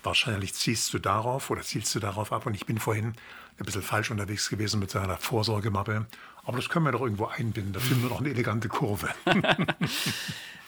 Wahrscheinlich 0.03 0.53
ziehst 0.53 0.93
du 0.93 0.99
darauf 0.99 1.49
oder 1.49 1.61
zielst 1.61 1.93
du 1.93 1.99
darauf 1.99 2.31
ab. 2.31 2.45
Und 2.45 2.53
ich 2.53 2.65
bin 2.65 2.79
vorhin 2.79 3.13
ein 3.59 3.65
bisschen 3.65 3.81
falsch 3.81 4.11
unterwegs 4.11 4.49
gewesen 4.49 4.79
mit 4.79 4.91
seiner 4.91 5.17
Vorsorgemappe. 5.17 6.05
Aber 6.43 6.57
das 6.57 6.69
können 6.69 6.85
wir 6.85 6.91
doch 6.91 7.01
irgendwo 7.01 7.25
einbinden. 7.25 7.73
Da 7.73 7.79
finden 7.79 8.03
wir 8.03 8.09
doch 8.09 8.19
eine 8.19 8.29
elegante 8.29 8.69
Kurve. 8.69 9.09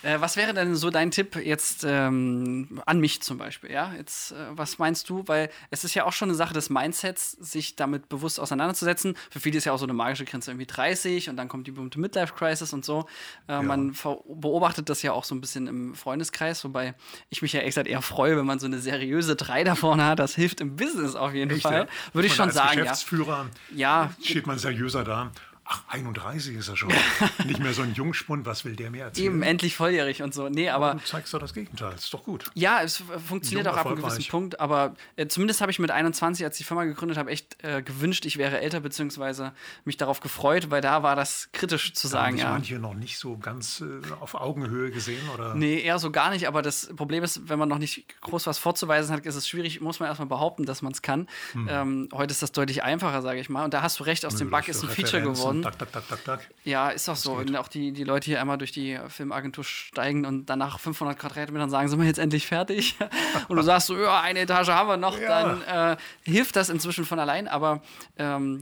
Äh, 0.01 0.21
was 0.21 0.37
wäre 0.37 0.53
denn 0.53 0.75
so 0.75 0.89
dein 0.89 1.11
Tipp 1.11 1.35
jetzt 1.35 1.83
ähm, 1.85 2.81
an 2.85 2.99
mich 3.01 3.21
zum 3.21 3.37
Beispiel? 3.37 3.69
Ja, 3.69 3.93
jetzt, 3.97 4.31
äh, 4.31 4.35
was 4.51 4.77
meinst 4.77 5.09
du? 5.09 5.23
Weil 5.27 5.49
es 5.71 5.83
ist 5.83 5.93
ja 5.93 6.05
auch 6.05 6.13
schon 6.13 6.29
eine 6.29 6.37
Sache 6.37 6.53
des 6.53 6.69
Mindsets, 6.69 7.31
sich 7.31 7.75
damit 7.75 8.07
bewusst 8.07 8.39
auseinanderzusetzen. 8.39 9.15
Für 9.29 9.41
viele 9.41 9.57
ist 9.57 9.65
ja 9.65 9.73
auch 9.73 9.77
so 9.77 9.85
eine 9.85 9.93
magische 9.93 10.23
Grenze 10.23 10.51
irgendwie 10.51 10.67
30 10.67 11.29
und 11.29 11.35
dann 11.35 11.49
kommt 11.49 11.67
die 11.67 11.71
berühmte 11.71 11.99
Midlife-Crisis 11.99 12.71
und 12.71 12.85
so. 12.85 13.07
Äh, 13.47 13.53
ja. 13.53 13.61
Man 13.61 13.93
beobachtet 14.25 14.89
das 14.89 15.01
ja 15.01 15.11
auch 15.11 15.25
so 15.25 15.35
ein 15.35 15.41
bisschen 15.41 15.67
im 15.67 15.95
Freundeskreis, 15.95 16.63
wobei 16.63 16.95
ich 17.29 17.41
mich 17.41 17.51
ja 17.51 17.59
echt 17.59 17.77
eher 17.77 18.01
freue, 18.01 18.37
wenn 18.37 18.45
man 18.45 18.59
so 18.59 18.67
eine 18.67 18.79
seriöse 18.79 19.35
3 19.35 19.65
da 19.65 19.75
vorne 19.75 20.05
hat. 20.05 20.19
Das 20.19 20.33
hilft 20.33 20.61
im 20.61 20.77
Business 20.77 21.15
auf 21.15 21.33
jeden 21.33 21.51
echt, 21.51 21.63
Fall. 21.63 21.87
Ja? 21.87 22.13
Würde 22.13 22.27
ich 22.27 22.35
schon 22.35 22.51
sagen. 22.51 22.78
Geschäftsführer 22.83 23.47
ja. 23.75 24.11
steht 24.23 24.47
man 24.47 24.57
seriöser 24.57 25.03
da. 25.03 25.31
Ach, 25.71 25.83
31 25.89 26.55
ist 26.55 26.67
er 26.67 26.75
schon. 26.75 26.89
Nicht 27.45 27.59
mehr 27.59 27.73
so 27.73 27.83
ein 27.83 27.93
Jungspund, 27.93 28.47
was 28.47 28.65
will 28.65 28.75
der 28.75 28.89
mir 28.89 29.03
erzählen? 29.03 29.27
Eben, 29.27 29.43
endlich 29.43 29.75
volljährig 29.75 30.23
und 30.23 30.33
so. 30.33 30.49
Nee, 30.49 30.69
aber. 30.69 30.95
Du 30.95 31.03
zeigst 31.03 31.31
doch 31.31 31.39
das 31.39 31.53
Gegenteil, 31.53 31.93
ist 31.93 32.11
doch 32.11 32.23
gut. 32.23 32.49
Ja, 32.55 32.81
es 32.81 33.03
funktioniert 33.27 33.67
Jung, 33.67 33.75
auch 33.75 33.79
ab 33.79 33.85
einem 33.85 33.97
gewissen 33.97 34.25
Punkt, 34.29 34.59
aber 34.59 34.95
äh, 35.15 35.27
zumindest 35.27 35.61
habe 35.61 35.71
ich 35.71 35.77
mit 35.77 35.91
21, 35.91 36.43
als 36.43 36.55
ich 36.55 36.57
die 36.59 36.63
Firma 36.63 36.85
gegründet 36.85 37.19
habe, 37.19 37.29
echt 37.29 37.63
äh, 37.63 37.83
gewünscht, 37.83 38.25
ich 38.25 38.37
wäre 38.37 38.61
älter, 38.61 38.79
beziehungsweise 38.79 39.53
mich 39.85 39.95
darauf 39.95 40.21
gefreut, 40.21 40.71
weil 40.71 40.81
da 40.81 41.03
war 41.03 41.15
das 41.15 41.49
kritisch 41.51 41.93
zu 41.93 42.07
da 42.07 42.13
sagen. 42.13 42.37
Haben 42.37 42.47
ja. 42.47 42.51
manche 42.51 42.79
noch 42.79 42.95
nicht 42.95 43.19
so 43.19 43.37
ganz 43.37 43.81
äh, 43.81 44.11
auf 44.19 44.33
Augenhöhe 44.33 44.89
gesehen, 44.89 45.29
oder? 45.35 45.53
Nee, 45.53 45.81
eher 45.81 45.99
so 45.99 46.09
gar 46.09 46.31
nicht, 46.31 46.47
aber 46.47 46.63
das 46.63 46.89
Problem 46.95 47.23
ist, 47.23 47.47
wenn 47.47 47.59
man 47.59 47.69
noch 47.69 47.77
nicht 47.77 48.05
groß 48.21 48.47
was 48.47 48.57
vorzuweisen 48.57 49.15
hat, 49.15 49.23
ist 49.23 49.35
es 49.35 49.47
schwierig, 49.47 49.81
muss 49.81 49.99
man 49.99 50.09
erstmal 50.09 50.29
behaupten, 50.29 50.65
dass 50.65 50.81
man 50.81 50.93
es 50.93 51.03
kann. 51.03 51.27
Hm. 51.51 51.67
Ähm, 51.69 52.09
heute 52.11 52.31
ist 52.31 52.41
das 52.41 52.53
deutlich 52.53 52.81
einfacher, 52.81 53.21
sage 53.21 53.39
ich 53.39 53.49
mal. 53.49 53.65
Und 53.65 53.75
da 53.75 53.83
hast 53.83 53.99
du 53.99 54.03
recht, 54.03 54.25
aus 54.25 54.33
Nö, 54.33 54.39
dem 54.39 54.49
Bug 54.49 54.67
ist 54.67 54.83
ein 54.83 54.89
Feature 54.89 55.21
geworden. 55.21 55.58
Tak, 55.61 55.79
tak, 55.79 55.91
tak, 55.91 56.07
tak, 56.07 56.25
Tag. 56.25 56.49
Ja, 56.63 56.89
ist 56.89 57.07
doch 57.07 57.15
so. 57.15 57.37
Wenn 57.37 57.55
auch 57.55 57.67
die, 57.67 57.91
die 57.91 58.03
Leute 58.03 58.25
hier 58.25 58.41
einmal 58.41 58.57
durch 58.57 58.71
die 58.71 58.99
Filmagentur 59.07 59.63
steigen 59.63 60.25
und 60.25 60.47
danach 60.47 60.79
500 60.79 61.17
Quadratmetern 61.17 61.69
sagen, 61.69 61.87
sind 61.87 61.99
wir 61.99 62.07
jetzt 62.07 62.19
endlich 62.19 62.47
fertig? 62.47 62.95
und 63.47 63.57
du 63.57 63.63
sagst 63.63 63.87
so, 63.87 63.97
ja, 63.97 64.21
eine 64.21 64.39
Etage 64.39 64.69
haben 64.69 64.89
wir 64.89 64.97
noch, 64.97 65.19
ja. 65.19 65.27
dann 65.27 65.93
äh, 65.93 65.97
hilft 66.23 66.55
das 66.55 66.69
inzwischen 66.69 67.05
von 67.05 67.19
allein. 67.19 67.47
Aber 67.47 67.81
ähm, 68.17 68.61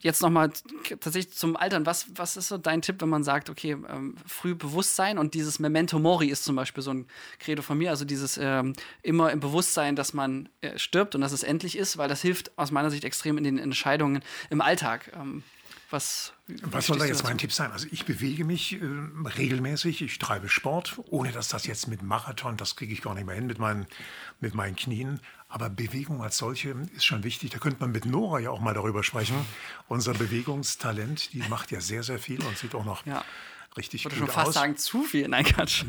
jetzt 0.00 0.22
nochmal 0.22 0.50
tatsächlich 1.00 1.34
zum 1.34 1.56
Altern. 1.56 1.86
Was, 1.86 2.06
was 2.14 2.36
ist 2.36 2.48
so 2.48 2.58
dein 2.58 2.82
Tipp, 2.82 3.00
wenn 3.00 3.08
man 3.08 3.24
sagt, 3.24 3.50
okay, 3.50 3.72
ähm, 3.72 4.16
früh 4.26 4.54
Bewusstsein 4.54 5.18
und 5.18 5.34
dieses 5.34 5.58
Memento 5.58 5.98
Mori 5.98 6.28
ist 6.28 6.44
zum 6.44 6.56
Beispiel 6.56 6.82
so 6.82 6.92
ein 6.92 7.06
Credo 7.38 7.62
von 7.62 7.78
mir, 7.78 7.90
also 7.90 8.04
dieses 8.04 8.38
ähm, 8.40 8.74
immer 9.02 9.32
im 9.32 9.40
Bewusstsein, 9.40 9.96
dass 9.96 10.12
man 10.12 10.48
äh, 10.60 10.78
stirbt 10.78 11.14
und 11.14 11.20
dass 11.22 11.32
es 11.32 11.42
endlich 11.42 11.76
ist, 11.76 11.96
weil 11.96 12.08
das 12.08 12.20
hilft 12.22 12.56
aus 12.58 12.70
meiner 12.70 12.90
Sicht 12.90 13.04
extrem 13.04 13.38
in 13.38 13.44
den 13.44 13.58
Entscheidungen 13.58 14.22
im 14.50 14.60
Alltag. 14.60 15.10
Ähm, 15.14 15.42
Was, 15.94 16.32
Was 16.64 16.86
soll 16.88 16.98
da 16.98 17.04
jetzt 17.04 17.22
mein 17.22 17.38
Tipp 17.38 17.52
sein? 17.52 17.70
Also 17.70 17.86
ich 17.92 18.04
bewege 18.04 18.44
mich 18.44 18.72
äh, 18.72 18.84
regelmäßig, 19.38 20.02
ich 20.02 20.18
treibe 20.18 20.48
Sport, 20.48 20.98
ohne 21.10 21.30
dass 21.30 21.46
das 21.48 21.66
jetzt 21.68 21.86
mit 21.86 22.02
Marathon, 22.02 22.56
das 22.56 22.74
kriege 22.74 22.92
ich 22.92 23.00
gar 23.00 23.14
nicht 23.14 23.26
mehr 23.26 23.36
hin 23.36 23.46
mit 23.46 23.60
meinen, 23.60 23.86
mit 24.40 24.54
meinen 24.56 24.74
Knien. 24.74 25.20
Aber 25.48 25.70
Bewegung 25.70 26.20
als 26.20 26.36
solche 26.36 26.70
ist 26.96 27.04
schon 27.04 27.22
wichtig. 27.22 27.50
Da 27.52 27.58
könnte 27.58 27.78
man 27.80 27.92
mit 27.92 28.06
Nora 28.06 28.40
ja 28.40 28.50
auch 28.50 28.58
mal 28.60 28.74
darüber 28.74 29.04
sprechen. 29.04 29.36
Unser 29.86 30.12
Bewegungstalent, 30.14 31.32
die 31.32 31.42
macht 31.48 31.70
ja 31.70 31.80
sehr, 31.80 32.02
sehr 32.02 32.18
viel 32.18 32.42
und 32.44 32.58
sieht 32.58 32.74
auch 32.74 32.84
noch 32.84 33.06
Ja. 33.06 33.24
richtig 33.76 34.00
Ich 34.00 34.04
würde 34.06 34.16
gut 34.16 34.26
schon 34.26 34.34
fast 34.34 34.48
aus. 34.48 34.54
sagen, 34.54 34.76
zu 34.76 35.04
viel. 35.04 35.28
Nein, 35.28 35.44
Quatsch. 35.44 35.84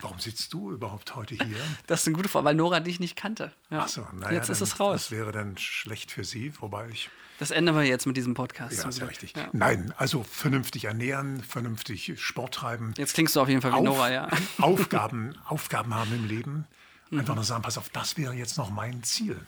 Warum 0.00 0.18
sitzt 0.20 0.52
du 0.52 0.70
überhaupt 0.70 1.16
heute 1.16 1.34
hier? 1.34 1.56
Das 1.86 2.00
ist 2.02 2.06
eine 2.06 2.16
gute 2.16 2.28
Frage, 2.28 2.44
weil 2.44 2.54
Nora 2.54 2.80
dich 2.80 3.00
nicht 3.00 3.16
kannte. 3.16 3.52
Ja. 3.70 3.80
Ach 3.80 3.88
so, 3.88 4.06
naja, 4.14 4.34
jetzt 4.36 4.48
ist 4.48 4.60
es 4.60 4.78
raus. 4.78 4.94
Das 4.94 5.10
wäre 5.10 5.32
dann 5.32 5.56
schlecht 5.58 6.12
für 6.12 6.24
sie, 6.24 6.52
wobei 6.60 6.88
ich 6.90 7.10
Das 7.38 7.50
ändern 7.50 7.74
wir 7.74 7.82
jetzt 7.82 8.06
mit 8.06 8.16
diesem 8.16 8.34
Podcast. 8.34 8.78
Ja, 8.78 8.88
ist 8.88 8.98
ja 8.98 9.06
richtig. 9.06 9.34
Ja. 9.36 9.48
Nein, 9.52 9.92
also 9.96 10.22
vernünftig 10.22 10.84
ernähren, 10.84 11.42
vernünftig 11.42 12.12
Sport 12.22 12.54
treiben. 12.54 12.94
Jetzt 12.96 13.14
klingst 13.14 13.34
du 13.36 13.40
auf 13.40 13.48
jeden 13.48 13.60
Fall 13.60 13.72
wie 13.72 13.76
Auf- 13.76 13.84
Nora, 13.84 14.12
ja. 14.12 14.28
Aufgaben, 14.58 15.34
Aufgaben 15.46 15.94
haben 15.94 16.12
im 16.14 16.26
Leben. 16.26 16.66
Mhm. 17.10 17.20
Einfach 17.20 17.34
nur 17.34 17.44
sagen, 17.44 17.62
pass 17.62 17.78
auf, 17.78 17.88
das 17.88 18.16
wäre 18.16 18.34
jetzt 18.34 18.56
noch 18.58 18.70
mein 18.70 19.02
Ziel. 19.02 19.40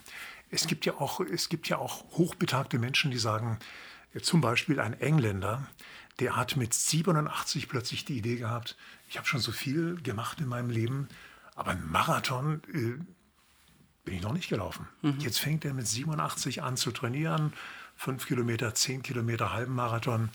Es 0.50 0.66
gibt 0.66 0.84
ja 0.84 0.94
auch, 0.94 1.20
es 1.20 1.48
gibt 1.48 1.68
ja 1.68 1.78
auch 1.78 2.04
hochbetagte 2.12 2.78
Menschen, 2.80 3.12
die 3.12 3.18
sagen, 3.18 3.58
zum 4.20 4.40
Beispiel 4.40 4.80
ein 4.80 4.94
Engländer, 5.00 5.68
der 6.18 6.34
hat 6.36 6.56
mit 6.56 6.74
87 6.74 7.68
plötzlich 7.68 8.04
die 8.04 8.18
Idee 8.18 8.36
gehabt, 8.36 8.76
ich 9.10 9.18
habe 9.18 9.26
schon 9.26 9.40
so 9.40 9.50
viel 9.50 10.00
gemacht 10.00 10.40
in 10.40 10.46
meinem 10.46 10.70
Leben, 10.70 11.08
aber 11.56 11.72
ein 11.72 11.84
Marathon 11.90 12.62
äh, 12.72 12.96
bin 14.04 14.14
ich 14.14 14.22
noch 14.22 14.32
nicht 14.32 14.48
gelaufen. 14.48 14.88
Mhm. 15.02 15.18
Jetzt 15.18 15.40
fängt 15.40 15.64
er 15.64 15.74
mit 15.74 15.86
87 15.86 16.62
an 16.62 16.76
zu 16.76 16.92
trainieren, 16.92 17.52
fünf 17.96 18.26
Kilometer, 18.26 18.72
zehn 18.72 19.02
Kilometer, 19.02 19.52
halben 19.52 19.74
Marathon. 19.74 20.30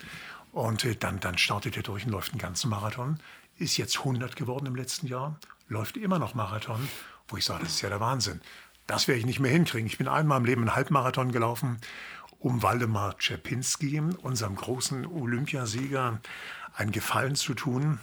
Und 0.52 0.84
äh, 0.84 0.96
dann, 0.96 1.22
dann 1.22 1.38
startet 1.38 1.78
er 1.78 1.84
durch 1.84 2.06
und 2.06 2.12
läuft 2.12 2.34
einen 2.34 2.42
ganzen 2.42 2.70
Marathon. 2.70 3.20
Ist 3.58 3.78
jetzt 3.78 4.00
100 4.00 4.36
geworden 4.36 4.66
im 4.66 4.76
letzten 4.76 5.08
Jahr, 5.08 5.40
läuft 5.70 5.96
immer 5.96 6.20
noch 6.20 6.36
Marathon, 6.36 6.90
wo 7.30 7.38
ich 7.38 7.46
sage, 7.46 7.64
das 7.64 7.76
ist 7.76 7.82
ja 7.82 7.88
der 7.88 8.02
Wahnsinn. 8.02 8.42
Das 8.88 9.08
werde 9.08 9.20
ich 9.20 9.26
nicht 9.26 9.40
mehr 9.40 9.52
hinkriegen. 9.52 9.88
Ich 9.88 9.98
bin 9.98 10.10
einmal 10.10 10.40
im 10.40 10.46
Leben 10.46 10.62
einen 10.64 10.76
Halbmarathon 10.76 11.32
gelaufen, 11.32 11.80
um 12.40 12.62
Waldemar 12.62 13.18
Czerpinski, 13.20 14.02
unserem 14.22 14.58
großen 14.58 15.06
Olympiasieger, 15.06 16.20
einen 16.76 16.92
Gefallen 16.92 17.36
zu 17.36 17.54
tun. 17.54 18.00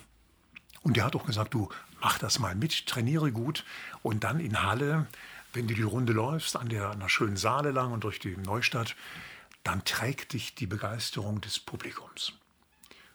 Und 0.82 0.96
der 0.96 1.04
hat 1.04 1.14
auch 1.14 1.26
gesagt, 1.26 1.54
du 1.54 1.68
mach 2.00 2.18
das 2.18 2.38
mal 2.38 2.54
mit, 2.54 2.86
trainiere 2.86 3.30
gut 3.32 3.64
und 4.02 4.24
dann 4.24 4.40
in 4.40 4.62
Halle, 4.62 5.06
wenn 5.52 5.68
du 5.68 5.74
die 5.74 5.82
Runde 5.82 6.12
läufst, 6.12 6.56
an 6.56 6.68
der, 6.68 6.90
an 6.90 7.00
der 7.00 7.08
schönen 7.08 7.36
Saale 7.36 7.70
lang 7.70 7.92
und 7.92 8.04
durch 8.04 8.18
die 8.18 8.36
Neustadt, 8.36 8.96
dann 9.64 9.84
trägt 9.84 10.32
dich 10.32 10.54
die 10.54 10.66
Begeisterung 10.66 11.40
des 11.40 11.58
Publikums. 11.58 12.32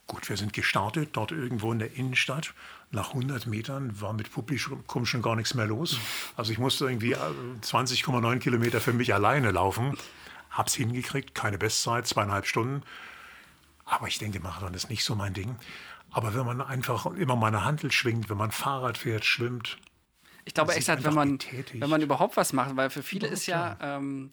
Gut, 0.07 0.29
wir 0.29 0.37
sind 0.37 0.53
gestartet, 0.53 1.09
dort 1.13 1.31
irgendwo 1.31 1.73
in 1.73 1.79
der 1.79 1.93
Innenstadt. 1.95 2.53
Nach 2.91 3.09
100 3.09 3.45
Metern 3.47 3.99
war 3.99 4.13
mit 4.13 4.31
Publikum 4.31 5.05
schon 5.05 5.21
gar 5.21 5.35
nichts 5.35 5.53
mehr 5.53 5.65
los. 5.65 5.99
Also 6.37 6.53
ich 6.53 6.59
musste 6.59 6.85
irgendwie 6.85 7.11
äh, 7.11 7.17
20,9 7.61 8.39
Kilometer 8.39 8.79
für 8.79 8.93
mich 8.93 9.13
alleine 9.13 9.51
laufen. 9.51 9.97
Hab's 10.49 10.75
hingekriegt, 10.75 11.35
keine 11.35 11.57
Bestzeit, 11.57 12.07
zweieinhalb 12.07 12.45
Stunden. 12.45 12.83
Aber 13.83 14.07
ich 14.07 14.17
denke, 14.17 14.39
Marathon 14.39 14.73
ist 14.73 14.89
nicht 14.89 15.03
so 15.03 15.13
mein 15.15 15.33
Ding. 15.33 15.57
Aber 16.11 16.33
wenn 16.33 16.45
man 16.45 16.61
einfach 16.61 17.05
immer 17.05 17.35
mal 17.35 17.47
eine 17.47 17.65
Handel 17.65 17.91
schwingt, 17.91 18.29
wenn 18.29 18.37
man 18.37 18.51
Fahrrad 18.51 18.97
fährt, 18.97 19.25
schwimmt, 19.25 19.77
Ich 20.45 20.53
glaube 20.53 20.73
echt, 20.73 20.87
halt, 20.87 21.03
wenn 21.03 21.13
man, 21.13 21.37
betätigt. 21.37 21.81
wenn 21.81 21.89
man 21.89 22.01
überhaupt 22.01 22.37
was 22.37 22.53
macht, 22.53 22.75
weil 22.75 22.89
für 22.89 23.03
viele 23.03 23.27
ist 23.27 23.45
ja 23.45 23.77
ähm, 23.81 24.29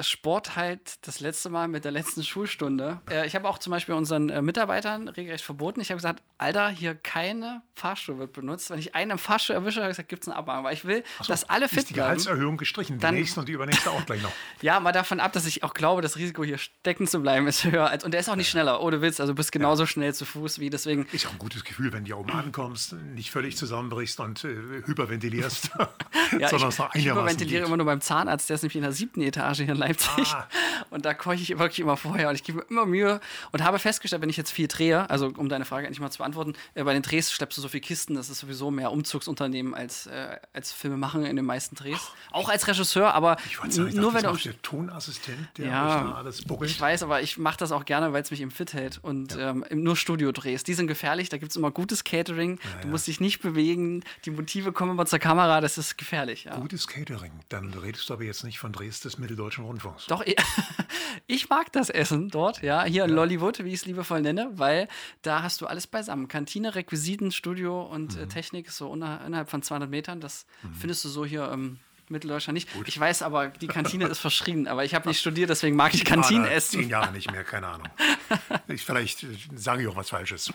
Sport 0.00 0.56
halt 0.56 1.06
das 1.06 1.20
letzte 1.20 1.50
Mal 1.50 1.68
mit 1.68 1.84
der 1.84 1.92
letzten 1.92 2.22
Schulstunde. 2.22 3.00
Äh, 3.10 3.26
ich 3.26 3.34
habe 3.34 3.48
auch 3.48 3.58
zum 3.58 3.70
Beispiel 3.72 3.94
unseren 3.94 4.28
äh, 4.30 4.42
Mitarbeitern 4.42 5.08
regelrecht 5.08 5.44
verboten. 5.44 5.80
Ich 5.80 5.90
habe 5.90 5.96
gesagt, 5.96 6.22
Alter, 6.38 6.68
hier 6.68 6.94
keine 6.94 7.62
Fahrstuhl 7.74 8.18
wird 8.18 8.32
benutzt. 8.32 8.70
Wenn 8.70 8.78
ich 8.78 8.94
einen 8.94 9.12
im 9.12 9.18
Fahrstuhl 9.18 9.54
erwische, 9.56 9.80
habe 9.80 9.90
ich 9.90 9.96
gesagt, 9.96 10.08
gibt 10.08 10.22
es 10.22 10.28
einen 10.28 10.36
Abmahnung. 10.38 10.64
Weil 10.64 10.74
ich 10.74 10.84
will, 10.84 11.02
dass 11.26 11.48
alle 11.48 11.66
ist 11.66 11.74
fit 11.74 11.88
die 11.90 11.94
bleiben. 11.94 12.06
Gehaltserhöhung 12.16 12.56
gestrichen. 12.56 12.96
Die 12.98 13.02
Dann- 13.02 13.14
nächste 13.14 13.40
und 13.40 13.48
die 13.48 13.52
übernächste 13.52 13.90
auch 13.90 14.04
gleich 14.06 14.22
noch. 14.22 14.32
Ja, 14.62 14.78
mal 14.78 14.92
davon 14.92 15.20
ab, 15.20 15.32
dass 15.32 15.46
ich 15.46 15.62
auch 15.64 15.72
glaube, 15.72 16.02
das 16.02 16.16
Risiko 16.16 16.44
hier 16.44 16.58
stecken 16.58 17.06
zu 17.06 17.20
bleiben 17.20 17.46
ist 17.46 17.64
höher. 17.64 17.88
Als, 17.88 18.04
und 18.04 18.12
der 18.12 18.20
ist 18.20 18.28
auch 18.28 18.36
nicht 18.36 18.50
schneller, 18.50 18.82
ohne 18.82 19.00
Witz. 19.00 19.18
Also 19.20 19.32
du 19.32 19.36
bist 19.36 19.52
genauso 19.52 19.86
schnell 19.86 20.12
zu 20.14 20.24
Fuß 20.26 20.58
wie 20.58 20.68
deswegen. 20.68 21.06
Ist 21.12 21.26
auch 21.26 21.32
ein 21.32 21.38
gutes 21.38 21.64
Gefühl, 21.64 21.92
wenn 21.92 22.00
du 22.04 22.06
hier 22.08 22.18
oben 22.18 22.30
ankommst, 22.32 22.92
nicht 22.92 23.30
völlig 23.30 23.56
zusammenbrichst 23.56 24.20
und 24.20 24.44
äh, 24.44 24.82
hyperventilierst, 24.84 25.70
Ja, 26.38 26.48
sondern 26.48 26.68
ich, 26.68 26.74
es 26.74 26.78
noch 26.78 26.94
ich 26.94 27.06
hyperventiliere 27.08 27.60
geht. 27.60 27.66
immer 27.68 27.76
nur 27.78 27.86
beim 27.86 28.00
Zahnarzt, 28.00 28.48
der 28.50 28.54
ist 28.56 28.62
nämlich 28.62 28.76
in 28.76 28.82
der 28.82 28.92
siebten 28.92 29.22
Etage 29.22 29.60
hier 29.62 29.74
Leipzig. 29.80 30.32
Ah. 30.32 30.46
Und 30.90 31.04
da 31.04 31.14
keuche 31.14 31.42
ich 31.42 31.58
wirklich 31.58 31.80
immer 31.80 31.96
vorher 31.96 32.28
und 32.28 32.34
ich 32.34 32.42
gebe 32.42 32.58
mir 32.58 32.64
immer 32.64 32.84
Mühe 32.84 33.20
und 33.52 33.62
habe 33.62 33.78
festgestellt, 33.78 34.22
wenn 34.22 34.28
ich 34.28 34.36
jetzt 34.36 34.50
viel 34.50 34.66
drehe, 34.66 35.08
also 35.08 35.32
um 35.36 35.48
deine 35.48 35.64
Frage 35.64 35.86
endlich 35.86 36.00
mal 36.00 36.10
zu 36.10 36.18
beantworten, 36.18 36.54
äh, 36.74 36.82
bei 36.82 36.92
den 36.92 37.02
Drehs 37.02 37.30
schleppst 37.30 37.56
du 37.58 37.62
so 37.62 37.68
viele 37.68 37.82
Kisten, 37.82 38.14
das 38.14 38.28
ist 38.28 38.40
sowieso 38.40 38.70
mehr 38.70 38.90
Umzugsunternehmen 38.90 39.74
als, 39.74 40.06
äh, 40.06 40.36
als 40.52 40.72
Filme 40.72 40.96
machen 40.96 41.24
in 41.24 41.36
den 41.36 41.44
meisten 41.44 41.76
Drehs. 41.76 42.10
Auch 42.32 42.48
als 42.48 42.66
Regisseur, 42.66 43.14
aber 43.14 43.36
sagen, 43.68 43.94
nur 43.94 44.12
dachte, 44.12 44.26
wenn 44.26 44.34
du. 44.34 44.42
der 44.42 44.62
Tonassistent, 44.62 45.48
der 45.58 45.66
Ja, 45.66 46.14
alles 46.14 46.42
buckelt. 46.42 46.70
Ich 46.70 46.80
weiß, 46.80 47.04
aber 47.04 47.22
ich 47.22 47.38
mache 47.38 47.58
das 47.58 47.70
auch 47.70 47.84
gerne, 47.84 48.12
weil 48.12 48.22
es 48.22 48.30
mich 48.30 48.40
eben 48.40 48.50
fit 48.50 48.72
hält. 48.72 48.98
Und 49.02 49.36
ähm, 49.38 49.64
nur 49.70 49.96
Studio-Drehs, 49.96 50.64
die 50.64 50.74
sind 50.74 50.88
gefährlich, 50.88 51.28
da 51.28 51.38
gibt 51.38 51.52
es 51.52 51.56
immer 51.56 51.70
gutes 51.70 52.04
Catering, 52.04 52.58
du 52.82 52.88
musst 52.88 53.06
dich 53.06 53.20
nicht 53.20 53.40
bewegen, 53.40 54.02
die 54.24 54.30
Motive 54.30 54.72
kommen 54.72 54.92
immer 54.92 55.06
zur 55.06 55.18
Kamera, 55.18 55.60
das 55.60 55.78
ist 55.78 55.96
gefährlich. 55.98 56.44
Ja. 56.44 56.56
Gutes 56.56 56.88
Catering. 56.88 57.32
Dann 57.48 57.72
redest 57.74 58.08
du 58.08 58.14
aber 58.14 58.24
jetzt 58.24 58.44
nicht 58.44 58.58
von 58.58 58.72
Drehs 58.72 59.00
des 59.00 59.18
Mitteldeutschen 59.18 59.64
Rundfunks. 59.70 60.06
Doch, 60.06 60.24
ich, 61.26 61.48
mag 61.48 61.72
das 61.72 61.90
Essen 61.90 62.28
dort, 62.28 62.60
ja, 62.62 62.82
hier 62.84 63.04
in 63.04 63.10
Lollywood, 63.10 63.64
wie 63.64 63.68
ich 63.68 63.74
es 63.80 63.86
liebevoll 63.86 64.20
nenne, 64.20 64.50
weil 64.54 64.88
da 65.22 65.42
hast 65.42 65.60
du 65.60 65.66
alles 65.66 65.86
beisammen. 65.86 66.26
Kantine, 66.28 66.74
Requisiten, 66.74 67.30
Studio 67.32 67.82
und 67.82 68.16
Mhm. 68.16 68.22
äh, 68.24 68.26
Technik 68.26 68.66
ist 68.68 68.76
so 68.78 68.92
innerhalb 68.92 69.48
von 69.48 69.62
200 69.62 69.88
Metern. 69.88 70.20
Das 70.20 70.44
findest 70.78 71.04
du 71.04 71.08
so 71.08 71.24
hier 71.24 71.50
im 71.52 71.78
Mitteldeutschland 72.08 72.54
nicht. 72.54 72.68
Ich 72.86 72.98
weiß 72.98 73.22
aber, 73.22 73.48
die 73.48 73.68
Kantine 73.68 74.06
ist 74.08 74.18
verschrien, 74.18 74.66
aber 74.66 74.84
ich 74.84 74.94
habe 74.96 75.08
nicht 75.08 75.20
studiert, 75.20 75.48
deswegen 75.50 75.76
mag 75.76 75.94
ich 75.94 76.02
na, 76.02 76.10
Kantinenessen. 76.10 76.80
Zehn 76.80 76.88
Jahre 76.88 77.12
nicht 77.12 77.30
mehr, 77.30 77.44
keine 77.44 77.68
Ahnung. 77.68 77.88
Ich, 78.68 78.84
vielleicht 78.84 79.22
äh, 79.24 79.26
sage 79.54 79.82
ich 79.82 79.88
auch 79.88 79.96
was 79.96 80.10
Falsches. 80.10 80.52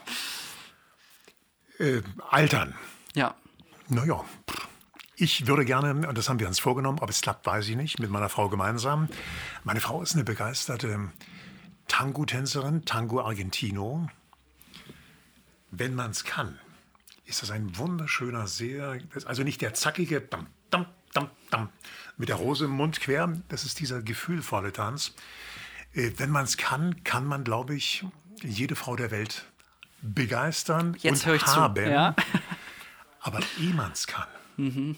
Äh, 1.80 2.02
altern. 2.30 2.74
Ja. 3.16 3.36
Naja. 3.88 4.24
Ich 5.16 5.48
würde 5.48 5.66
gerne, 5.66 6.08
und 6.08 6.18
das 6.18 6.30
haben 6.30 6.40
wir 6.40 6.48
uns 6.48 6.60
vorgenommen, 6.60 7.00
ob 7.00 7.10
es 7.10 7.22
klappt, 7.22 7.46
weiß 7.46 7.68
ich 7.70 7.76
nicht, 7.76 8.00
mit 8.00 8.10
meiner 8.10 8.30
Frau 8.30 8.50
gemeinsam. 8.50 9.08
Meine 9.64 9.82
Frau 9.82 10.02
ist 10.02 10.14
eine 10.14 10.24
begeisterte 10.24 11.12
Tango-Tänzerin, 11.88 12.86
Tango 12.86 13.22
Argentino. 13.22 14.08
Wenn 15.72 15.96
man 15.96 16.12
es 16.12 16.24
kann, 16.24 16.60
ist 17.26 17.42
das 17.42 17.52
ein 17.52 17.78
wunderschöner, 17.78 18.48
sehr, 18.48 19.00
also 19.26 19.44
nicht 19.44 19.62
der 19.62 19.74
zackige 19.74 20.22
dam, 20.22 20.48
dam, 20.70 20.86
dam, 21.14 21.30
dam, 21.50 21.70
mit 22.18 22.30
der 22.30 22.36
Rose 22.38 22.66
im 22.66 22.72
Mund 22.72 23.00
quer, 23.02 23.34
das 23.50 23.66
ist 23.66 23.80
dieser 23.80 24.02
gefühlvolle 24.02 24.72
Tanz. 24.74 25.14
Äh, 25.94 26.12
Wenn 26.18 26.30
man 26.30 26.46
es 26.46 26.58
kann, 26.58 27.04
kann 27.04 27.26
man, 27.26 27.44
glaube 27.44 27.76
ich, 27.76 28.06
jede 28.42 28.76
Frau 28.76 28.96
der 28.96 29.12
Welt 29.12 29.46
begeistern 30.02 30.96
Jetzt 31.00 31.22
und 31.22 31.26
höre 31.26 31.36
ich 31.36 31.46
haben. 31.46 31.76
zu. 31.76 31.90
Ja. 31.90 32.16
Aber 33.22 33.40
ehe 33.60 33.74
man 33.74 33.92
es 33.92 34.06
kann, 34.06 34.28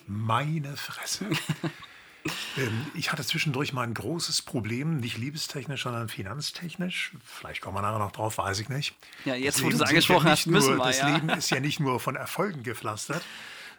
meine 0.07 0.77
Fresse. 0.77 1.25
ähm, 2.57 2.85
ich 2.93 3.11
hatte 3.11 3.23
zwischendurch 3.23 3.73
mal 3.73 3.83
ein 3.83 3.93
großes 3.93 4.41
Problem, 4.41 4.97
nicht 4.97 5.17
liebestechnisch, 5.17 5.83
sondern 5.83 6.09
finanztechnisch. 6.09 7.13
Vielleicht 7.23 7.61
kommen 7.61 7.77
wir 7.77 7.81
nachher 7.81 7.99
noch 7.99 8.11
drauf, 8.11 8.37
weiß 8.37 8.59
ich 8.59 8.69
nicht. 8.69 8.95
Ja, 9.25 9.35
jetzt, 9.35 9.57
Das 9.57 9.63
wo 9.63 9.69
du 9.69 9.75
es 9.75 9.81
angesprochen 9.81 10.27
ja 10.27 10.31
hast, 10.31 10.47
müssen 10.47 10.75
nur, 10.75 10.79
wir, 10.79 10.85
Das 10.85 10.99
ja. 10.99 11.15
Leben 11.15 11.29
ist 11.37 11.49
ja 11.49 11.59
nicht 11.59 11.79
nur 11.79 11.99
von 11.99 12.15
Erfolgen 12.15 12.63
gepflastert. 12.63 13.23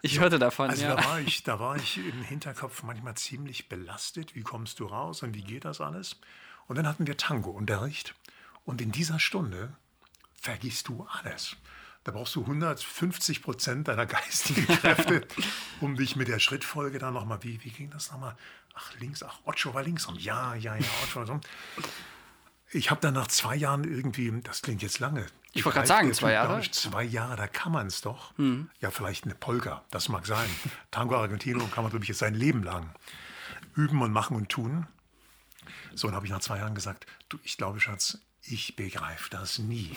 Ich 0.01 0.19
hörte 0.19 0.39
davon, 0.39 0.69
Also 0.69 0.83
ja. 0.83 0.95
da, 0.95 1.03
war 1.03 1.19
ich, 1.19 1.43
da 1.43 1.59
war 1.59 1.75
ich 1.75 1.97
im 1.97 2.23
Hinterkopf 2.23 2.83
manchmal 2.83 3.15
ziemlich 3.15 3.67
belastet. 3.67 4.33
Wie 4.33 4.43
kommst 4.43 4.79
du 4.79 4.85
raus 4.85 5.23
und 5.23 5.35
wie 5.35 5.41
geht 5.41 5.65
das 5.65 5.81
alles? 5.81 6.15
Und 6.67 6.77
dann 6.77 6.87
hatten 6.87 7.05
wir 7.05 7.17
Tango-Unterricht. 7.17 8.15
Und 8.63 8.81
in 8.81 8.91
dieser 8.91 9.19
Stunde 9.19 9.73
vergisst 10.41 10.87
du 10.87 11.05
alles. 11.11 11.57
Da 12.03 12.11
brauchst 12.11 12.35
du 12.35 12.41
150 12.41 13.41
Prozent 13.43 13.87
deiner 13.87 14.05
geistigen 14.05 14.65
Kräfte, 14.67 15.27
um 15.81 15.95
dich 15.95 16.15
mit 16.15 16.27
der 16.27 16.39
Schrittfolge 16.39 16.97
dann 16.97 17.13
nochmal, 17.13 17.43
wie, 17.43 17.63
wie 17.63 17.69
ging 17.69 17.89
das 17.89 18.11
nochmal? 18.11 18.35
Ach, 18.73 18.93
links, 18.99 19.21
ach, 19.23 19.39
Ocho 19.43 19.73
war 19.73 19.83
links 19.83 20.07
rum. 20.07 20.15
Ja, 20.17 20.55
ja, 20.55 20.75
ja, 20.75 20.85
Ocho 21.03 21.19
war 21.19 21.27
so. 21.27 21.39
Ich 22.71 22.91
habe 22.91 23.01
dann 23.01 23.15
nach 23.15 23.27
zwei 23.27 23.55
Jahren 23.55 23.83
irgendwie, 23.83 24.31
das 24.41 24.61
klingt 24.61 24.81
jetzt 24.81 24.99
lange. 24.99 25.25
Ich 25.53 25.65
wollte 25.65 25.77
gerade 25.77 25.87
sagen, 25.87 26.13
zwei 26.13 26.33
Jahre. 26.33 26.57
nicht. 26.57 26.75
Zwei 26.75 27.03
Jahre, 27.03 27.35
da 27.35 27.47
kann 27.47 27.71
man 27.71 27.87
es 27.87 28.01
doch. 28.01 28.37
Mhm. 28.37 28.69
Ja, 28.79 28.91
vielleicht 28.91 29.25
eine 29.25 29.35
Polka, 29.35 29.83
das 29.89 30.07
mag 30.07 30.25
sein. 30.27 30.49
Tango 30.91 31.17
Argentino 31.17 31.65
kann 31.67 31.83
man, 31.83 31.89
glaube 31.89 32.05
ich, 32.05 32.09
jetzt 32.09 32.19
sein 32.19 32.35
Leben 32.35 32.63
lang 32.63 32.93
üben 33.75 34.01
und 34.01 34.11
machen 34.11 34.35
und 34.35 34.49
tun. 34.49 34.87
So, 35.95 36.07
dann 36.07 36.15
habe 36.15 36.25
ich 36.25 36.31
nach 36.31 36.39
zwei 36.39 36.57
Jahren 36.57 36.75
gesagt, 36.75 37.05
du, 37.29 37.39
ich 37.43 37.57
glaube, 37.57 37.79
Schatz, 37.79 38.19
ich 38.41 38.75
begreife 38.75 39.29
das 39.29 39.59
nie. 39.59 39.95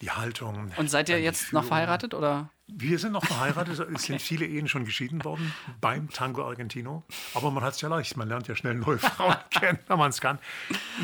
Die 0.00 0.10
Haltung. 0.10 0.72
Und 0.76 0.90
seid 0.90 1.08
ihr 1.08 1.20
jetzt 1.20 1.52
noch 1.52 1.62
Führung. 1.62 1.68
verheiratet 1.68 2.14
oder? 2.14 2.50
Wir 2.66 2.98
sind 2.98 3.12
noch 3.12 3.24
verheiratet, 3.24 3.78
es 3.78 4.02
sind 4.04 4.22
viele 4.22 4.46
Ehen 4.46 4.68
schon 4.68 4.84
geschieden 4.84 5.22
worden 5.24 5.52
beim 5.80 6.08
Tango 6.10 6.44
Argentino. 6.46 7.04
Aber 7.34 7.50
man 7.50 7.62
hat 7.62 7.74
es 7.74 7.80
ja 7.80 7.88
leicht, 7.88 8.16
man 8.16 8.28
lernt 8.28 8.48
ja 8.48 8.56
schnell 8.56 8.74
neue 8.74 8.98
Frauen 8.98 9.36
kennen, 9.50 9.78
wenn 9.88 9.98
man 9.98 10.10
es 10.10 10.20
kann. 10.20 10.38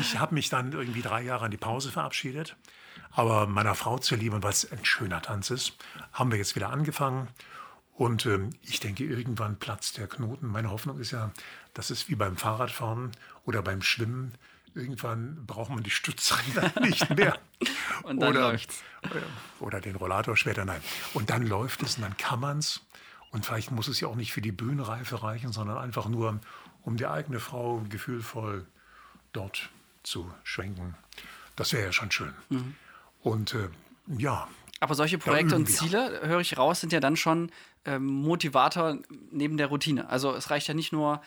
Ich 0.01 0.17
habe 0.17 0.33
mich 0.33 0.49
dann 0.49 0.71
irgendwie 0.71 1.01
drei 1.01 1.21
Jahre 1.21 1.45
an 1.45 1.51
die 1.51 1.57
Pause 1.57 1.91
verabschiedet. 1.91 2.55
Aber 3.11 3.47
meiner 3.47 3.75
Frau 3.75 3.97
zuliebe, 3.99 4.41
weil 4.43 4.51
es 4.51 4.71
ein 4.71 4.83
schöner 4.83 5.21
Tanz 5.21 5.49
ist, 5.49 5.73
haben 6.13 6.31
wir 6.31 6.37
jetzt 6.37 6.55
wieder 6.55 6.69
angefangen. 6.69 7.27
Und 7.93 8.27
ähm, 8.27 8.51
ich 8.61 8.79
denke, 8.79 9.03
irgendwann 9.03 9.57
platzt 9.57 9.97
der 9.97 10.07
Knoten. 10.07 10.47
Meine 10.47 10.69
Hoffnung 10.69 10.99
ist 10.99 11.11
ja, 11.11 11.31
dass 11.73 11.89
es 11.89 12.09
wie 12.09 12.15
beim 12.15 12.37
Fahrradfahren 12.37 13.11
oder 13.45 13.61
beim 13.63 13.81
Schwimmen 13.81 14.35
irgendwann 14.73 15.45
braucht 15.45 15.69
man 15.69 15.83
die 15.83 15.89
Stützräder 15.89 16.71
nicht 16.81 17.09
mehr. 17.15 17.37
Und 18.03 18.19
dann 18.19 18.29
oder, 18.29 18.51
läuft's. 18.51 18.83
Oder 19.59 19.81
den 19.81 19.95
Rollator 19.95 20.37
später, 20.37 20.65
nein. 20.65 20.81
Und 21.13 21.29
dann 21.29 21.45
läuft 21.45 21.83
es 21.83 21.97
und 21.97 22.03
dann 22.03 22.17
kann 22.17 22.39
man 22.39 22.59
es. 22.59 22.81
Und 23.31 23.45
vielleicht 23.45 23.71
muss 23.71 23.87
es 23.87 23.99
ja 23.99 24.07
auch 24.07 24.15
nicht 24.15 24.31
für 24.33 24.41
die 24.41 24.51
Bühnenreife 24.51 25.21
reichen, 25.21 25.51
sondern 25.51 25.77
einfach 25.77 26.07
nur, 26.07 26.39
um 26.83 26.97
die 26.97 27.07
eigene 27.07 27.39
Frau 27.39 27.83
gefühlvoll 27.89 28.65
dort 29.33 29.69
zu 30.03 30.31
schwenken. 30.43 30.95
Das 31.55 31.73
wäre 31.73 31.85
ja 31.85 31.91
schon 31.91 32.11
schön. 32.11 32.33
Mhm. 32.49 32.75
Und 33.21 33.53
äh, 33.53 33.69
ja. 34.17 34.47
Aber 34.79 34.95
solche 34.95 35.17
Projekte 35.17 35.55
und. 35.55 35.67
Ziele, 35.67 36.21
höre 36.23 36.39
ich 36.39 36.57
raus, 36.57 36.79
sind 36.79 36.93
ja 36.93 36.99
dann 36.99 37.17
schon 37.17 37.51
ähm, 37.83 38.05
Motivator 38.05 38.97
neben 39.31 39.57
der 39.57 39.67
Routine. 39.67 40.09
Also 40.09 40.33
es 40.33 40.49
reicht 40.49 40.67
ja 40.67 40.73
nicht 40.73 40.93
nur, 40.93 41.21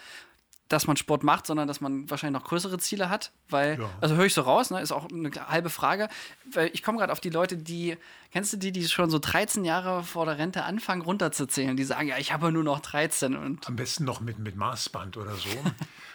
dass 0.70 0.86
man 0.86 0.96
Sport 0.96 1.24
macht, 1.24 1.46
sondern 1.46 1.68
dass 1.68 1.80
man 1.80 2.08
wahrscheinlich 2.08 2.40
noch 2.40 2.48
größere 2.48 2.78
Ziele 2.78 3.10
hat. 3.10 3.32
Weil, 3.48 3.78
Ja. 3.78 3.90
also 4.00 4.14
höre 4.14 4.24
ich 4.24 4.34
so 4.34 4.42
raus, 4.42 4.70
ne, 4.70 4.80
ist 4.80 4.92
auch 4.92 5.10
eine 5.10 5.30
halbe 5.48 5.68
Frage. 5.68 6.08
Weil 6.52 6.70
ich 6.72 6.82
komme 6.82 6.98
gerade 6.98 7.12
auf 7.12 7.20
die 7.20 7.28
Leute, 7.28 7.56
die, 7.56 7.96
kennst 8.30 8.52
du 8.52 8.56
die, 8.56 8.70
die 8.72 8.88
schon 8.88 9.10
so 9.10 9.18
13 9.18 9.64
Jahre 9.64 10.04
vor 10.04 10.24
der 10.26 10.38
Rente 10.38 10.62
anfangen 10.62 11.02
runterzuzählen? 11.02 11.76
Die 11.76 11.84
sagen, 11.84 12.06
ja, 12.08 12.18
ich 12.18 12.32
habe 12.32 12.52
nur 12.52 12.62
noch 12.64 12.80
13 12.80 13.36
und 13.36 13.66
Am 13.66 13.76
besten 13.76 14.04
noch 14.04 14.20
mit, 14.20 14.38
mit 14.38 14.56
Maßband 14.56 15.16
oder 15.18 15.34
so. 15.34 15.48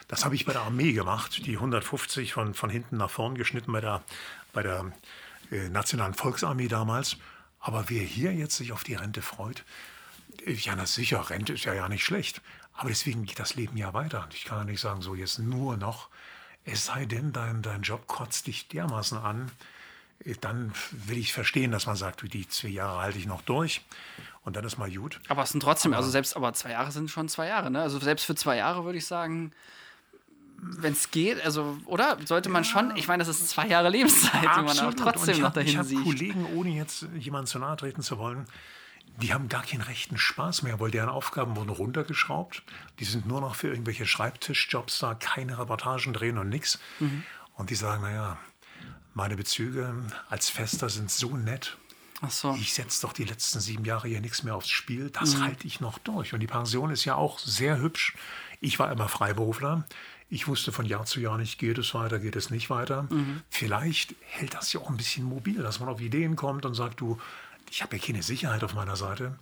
Das 0.08 0.24
habe 0.24 0.36
ich 0.36 0.46
bei 0.46 0.54
der 0.54 0.62
Armee 0.62 0.94
gemacht, 0.94 1.48
die 1.48 1.56
150 1.56 2.32
von, 2.32 2.54
von 2.54 2.70
hinten 2.70 2.98
nach 2.98 3.10
vorn 3.10 3.34
geschnitten 3.34 3.72
bei 3.72 3.82
der, 3.82 4.04
bei 4.54 4.62
der 4.62 4.92
äh, 5.50 5.68
Nationalen 5.70 6.14
Volksarmee 6.14 6.68
damals. 6.68 7.18
Aber 7.60 7.86
wer 7.88 8.04
hier 8.04 8.32
jetzt 8.32 8.56
sich 8.56 8.72
auf 8.72 8.84
die 8.84 8.94
Rente 8.94 9.24
freut, 9.24 9.64
äh, 10.46 10.52
ja, 10.54 10.76
na 10.76 10.86
sicher, 10.86 11.28
Rente 11.32 11.54
ist 11.54 11.64
ja, 11.66 11.74
ja 11.74 11.90
nicht 11.90 12.06
schlecht. 12.06 12.44
Aber 12.78 12.90
deswegen 12.90 13.26
geht 13.26 13.40
das 13.40 13.56
Leben 13.56 13.78
ja 13.78 13.94
weiter. 13.94 14.24
Und 14.24 14.34
ich 14.34 14.44
kann 14.46 14.58
ja 14.60 14.64
nicht 14.66 14.82
sagen, 14.82 15.02
so 15.02 15.16
jetzt 15.16 15.40
nur 15.40 15.78
noch, 15.78 16.10
es 16.66 16.86
sei 16.86 17.06
denn, 17.06 17.32
dein, 17.32 17.62
dein 17.62 17.82
Job 17.84 18.08
kotzt 18.08 18.48
dich 18.48 18.68
dermaßen 18.68 19.18
an, 19.18 19.52
äh, 20.26 20.36
dann 20.42 20.74
will 20.92 21.18
ich 21.18 21.32
verstehen, 21.34 21.72
dass 21.72 21.86
man 21.86 21.96
sagt, 21.96 22.22
die 22.34 22.48
zwei 22.50 22.68
Jahre 22.70 23.00
halte 23.02 23.18
ich 23.18 23.26
noch 23.28 23.42
durch 23.44 23.82
und 24.44 24.56
dann 24.56 24.66
ist 24.66 24.78
mal 24.78 24.92
gut. 24.92 25.20
Aber 25.30 25.44
es 25.44 25.52
sind 25.52 25.62
trotzdem, 25.62 25.94
also 25.94 26.10
selbst, 26.10 26.36
aber 26.36 26.54
zwei 26.54 26.72
Jahre 26.72 26.92
sind 26.92 27.10
schon 27.10 27.30
zwei 27.30 27.48
Jahre, 27.48 27.72
ne? 27.72 27.82
Also 27.82 28.00
selbst 28.00 28.26
für 28.26 28.36
zwei 28.36 28.58
Jahre 28.58 28.84
würde 28.86 28.98
ich 28.98 29.06
sagen, 29.06 29.52
wenn 30.58 30.94
es 30.94 31.12
geht, 31.12 31.44
also, 31.44 31.78
oder? 31.86 32.18
Sollte 32.26 32.50
man 32.50 32.64
schon, 32.64 32.96
ich 32.96 33.08
meine, 33.08 33.24
das 33.24 33.30
ist 33.30 33.50
zwei 33.50 33.68
Jahre 33.68 33.90
Lebenszeit, 33.90 34.42
die 34.42 34.48
man 34.48 34.58
auch 34.66 34.70
Absolut. 34.70 35.00
Trotzdem 35.00 35.34
ich 35.36 35.40
noch 35.42 35.48
hab- 35.50 35.58
Ich 35.58 35.64
dahin 35.66 35.78
habe 35.80 35.88
sieht. 35.88 36.04
Kollegen, 36.04 36.46
ohne 36.56 36.70
jetzt 36.72 37.06
jemandem 37.20 37.48
zu 37.48 37.60
nahe 37.60 37.76
treten 37.78 38.02
zu 38.02 38.18
wollen, 38.18 38.46
die 39.22 39.34
haben 39.34 39.48
gar 39.48 39.64
keinen 39.64 39.82
rechten 39.82 40.18
Spaß 40.18 40.64
mehr, 40.64 40.80
weil 40.80 40.92
deren 40.92 41.10
Aufgaben 41.10 41.56
wurden 41.56 41.70
runtergeschraubt. 41.70 42.64
Die 43.00 43.06
sind 43.06 43.26
nur 43.26 43.42
noch 43.42 43.56
für 43.56 43.70
irgendwelche 43.70 44.06
Schreibtischjobs 44.06 45.00
da, 45.00 45.14
keine 45.16 45.58
Reportagen 45.58 46.14
drehen 46.14 46.38
und 46.38 46.50
nix. 46.50 46.80
Mhm. 47.00 47.24
Und 47.56 47.70
die 47.70 47.76
sagen, 47.76 48.02
naja, 48.02 48.38
meine 49.14 49.38
Bezüge 49.38 49.96
als 50.30 50.50
Fester 50.50 50.90
sind 50.90 51.10
so 51.10 51.38
nett. 51.38 51.78
Ach 52.22 52.32
so. 52.32 52.56
Ich 52.56 52.74
setze 52.74 53.02
doch 53.02 53.14
die 53.14 53.24
letzten 53.24 53.60
sieben 53.60 53.86
Jahre 53.86 54.08
hier 54.08 54.22
nichts 54.22 54.44
mehr 54.44 54.56
aufs 54.56 54.70
Spiel. 54.70 55.10
Das 55.10 55.40
halte 55.40 55.68
ich 55.68 55.80
noch 55.80 55.98
durch. 56.00 56.34
Und 56.34 56.40
die 56.40 56.48
Pension 56.48 56.90
ist 56.90 57.06
ja 57.06 57.16
auch 57.16 57.40
sehr 57.40 57.80
hübsch. 57.80 58.16
Ich 58.60 58.80
war 58.80 58.92
immer 58.92 59.08
Freiberufler. 59.08 59.86
Ich 60.28 60.48
wusste 60.48 60.72
von 60.72 60.86
Jahr 60.86 61.06
zu 61.06 61.20
Jahr 61.20 61.38
nicht, 61.38 61.60
geht 61.60 61.78
es 61.78 61.94
weiter, 61.94 62.20
geht 62.20 62.36
es 62.36 62.50
nicht 62.50 62.70
weiter. 62.70 63.08
Vielleicht 63.50 64.16
hält 64.22 64.56
das 64.56 64.74
ja 64.74 64.80
auch 64.80 64.90
ein 64.90 64.98
bisschen 64.98 65.24
mobil, 65.24 65.62
dass 65.62 65.80
man 65.80 65.88
auf 65.88 66.02
Ideen 66.02 66.36
kommt 66.36 66.66
und 66.66 66.74
sagt, 66.74 67.00
du, 67.00 67.20
ich 67.70 67.82
habe 67.82 67.98
ja 67.98 68.06
keine 68.06 68.24
Sicherheit 68.24 68.64
auf 68.64 68.74
meiner 68.74 68.96
Seite. 68.96 69.38